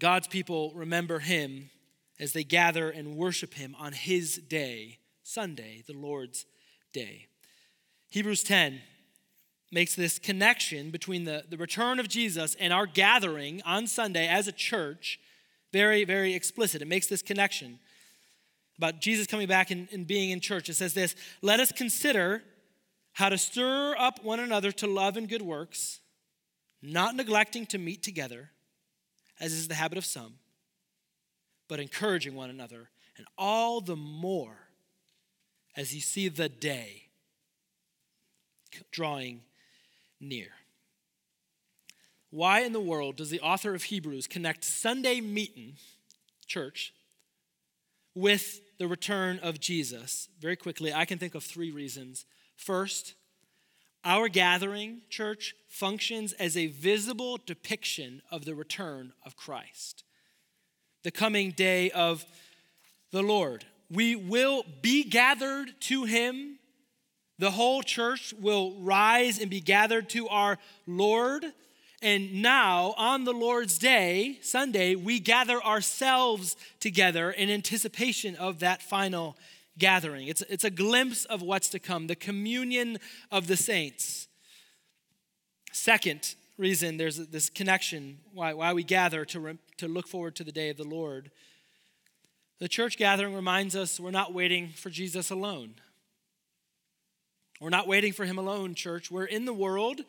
[0.00, 1.70] God's people remember him
[2.18, 6.44] as they gather and worship him on his day, Sunday, the Lord's
[6.92, 7.28] day.
[8.08, 8.80] Hebrews 10
[9.70, 14.48] makes this connection between the, the return of Jesus and our gathering on Sunday as
[14.48, 15.20] a church
[15.72, 16.82] very, very explicit.
[16.82, 17.78] It makes this connection
[18.78, 20.68] about Jesus coming back and, and being in church.
[20.68, 22.42] It says this Let us consider
[23.12, 26.00] how to stir up one another to love and good works,
[26.82, 28.50] not neglecting to meet together
[29.40, 30.34] as is the habit of some,
[31.68, 34.68] but encouraging one another, and all the more
[35.76, 37.04] as you see the day
[38.90, 39.40] drawing
[40.20, 40.48] near.
[42.30, 45.74] Why in the world does the author of Hebrews connect Sunday meeting,
[46.46, 46.94] church,
[48.14, 50.28] with the return of Jesus?
[50.38, 52.26] Very quickly, I can think of three reasons.
[52.56, 53.14] First,
[54.04, 60.04] our gathering, church, functions as a visible depiction of the return of Christ,
[61.02, 62.24] the coming day of
[63.10, 63.64] the Lord.
[63.90, 66.59] We will be gathered to Him.
[67.40, 71.46] The whole church will rise and be gathered to our Lord.
[72.02, 78.82] And now, on the Lord's Day, Sunday, we gather ourselves together in anticipation of that
[78.82, 79.38] final
[79.78, 80.28] gathering.
[80.28, 82.98] It's, it's a glimpse of what's to come, the communion
[83.32, 84.28] of the saints.
[85.72, 90.44] Second reason there's this connection why, why we gather to, re, to look forward to
[90.44, 91.30] the day of the Lord.
[92.58, 95.76] The church gathering reminds us we're not waiting for Jesus alone.
[97.60, 99.10] We're not waiting for him alone, church.
[99.10, 100.00] We're in the world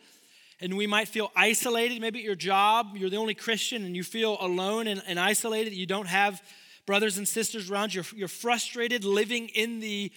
[0.62, 2.00] and we might feel isolated.
[2.00, 5.74] Maybe at your job, you're the only Christian and you feel alone and, and isolated.
[5.74, 6.42] You don't have
[6.86, 8.02] brothers and sisters around you.
[8.02, 10.12] You're, you're frustrated living in the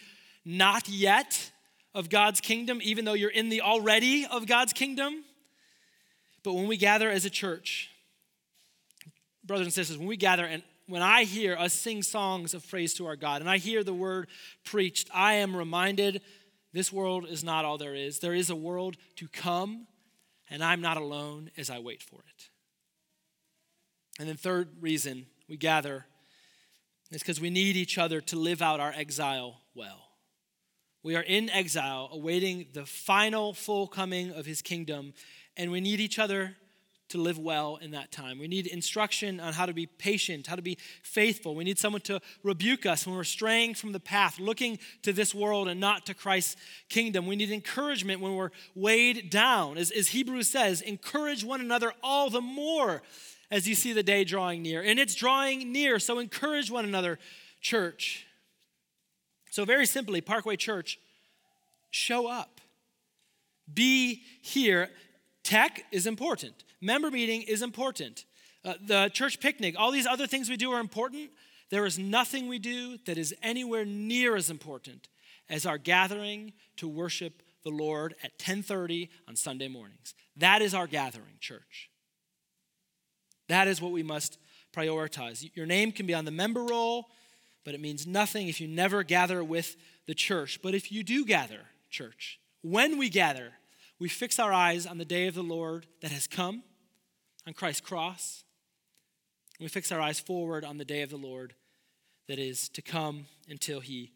[0.45, 1.51] not yet
[1.93, 5.25] of God's kingdom, even though you're in the already of God's kingdom.
[6.45, 7.91] But when we gather as a church,
[9.45, 12.93] brothers and sisters, when we gather and when I hear us sing songs of praise
[12.95, 14.29] to our God and I hear the word
[14.65, 16.21] preached, I am reminded
[16.75, 18.19] this world is not all there is.
[18.19, 19.87] There is a world to come,
[20.51, 22.49] and I'm not alone as I wait for it.
[24.19, 26.07] And then, third reason we gather
[27.13, 30.09] is because we need each other to live out our exile well.
[31.05, 35.15] We are in exile, awaiting the final full coming of his kingdom,
[35.57, 36.57] and we need each other
[37.09, 38.39] to live well in that time.
[38.39, 41.55] We need instruction on how to be patient, how to be faithful.
[41.55, 45.35] We need someone to rebuke us when we're straying from the path, looking to this
[45.35, 46.57] world and not to Christ's
[46.89, 47.27] kingdom.
[47.27, 49.77] We need encouragement when we're weighed down.
[49.77, 53.03] As, as Hebrews says, encourage one another all the more
[53.51, 54.83] as you see the day drawing near.
[54.83, 57.19] And it's drawing near, so encourage one another,
[57.61, 58.27] church.
[59.51, 60.99] So, very simply, Parkway Church,
[61.91, 62.61] show up.
[63.73, 64.91] Be here.
[65.45, 68.25] Tech is important, member meeting is important.
[68.65, 71.31] Uh, the church picnic, all these other things we do are important.
[71.71, 75.09] There is nothing we do that is anywhere near as important
[75.49, 80.15] as our gathering to worship the Lord at 10:30 on Sunday mornings.
[80.37, 81.91] That is our gathering, church.
[83.49, 84.39] That is what we must
[84.73, 85.51] prioritize.
[85.55, 87.11] Your name can be on the member roll,
[87.65, 89.77] but it means nothing if you never gather with
[90.07, 90.61] the church.
[90.63, 91.61] But if you do gather,
[91.91, 93.55] church, when we gather,
[93.99, 96.63] we fix our eyes on the day of the Lord that has come
[97.47, 98.45] on Christ's cross.
[99.61, 101.55] We fix our eyes forward on the day of the Lord
[102.27, 104.13] that is to come until he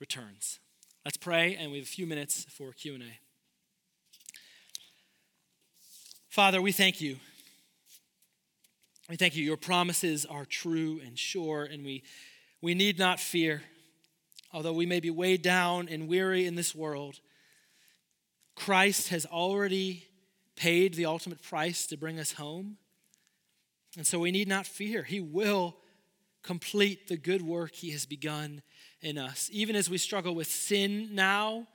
[0.00, 0.60] returns.
[1.04, 3.18] Let's pray, and we have a few minutes for Q&A.
[6.28, 7.16] Father, we thank you.
[9.08, 9.42] We thank you.
[9.42, 12.02] Your promises are true and sure, and we,
[12.60, 13.62] we need not fear.
[14.52, 17.20] Although we may be weighed down and weary in this world,
[18.54, 20.07] Christ has already
[20.58, 22.76] paid the ultimate price to bring us home.
[23.96, 25.04] And so we need not fear.
[25.04, 25.76] He will
[26.42, 28.62] complete the good work he has begun
[29.00, 29.48] in us.
[29.52, 31.68] Even as we struggle with sin now,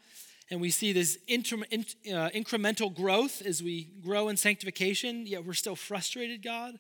[0.50, 5.46] and we see this inter- in, uh, incremental growth as we grow in sanctification, yet
[5.46, 6.78] we're still frustrated, God.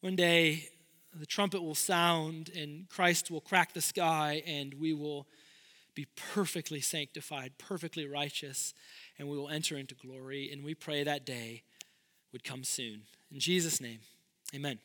[0.00, 0.68] One day,
[1.14, 5.26] the trumpet will sound and Christ will crack the sky, and we will
[5.94, 8.74] be perfectly sanctified, perfectly righteous,
[9.18, 10.50] and we will enter into glory.
[10.52, 11.62] And we pray that day
[12.32, 13.02] would come soon.
[13.32, 14.00] In Jesus' name,
[14.54, 14.78] amen.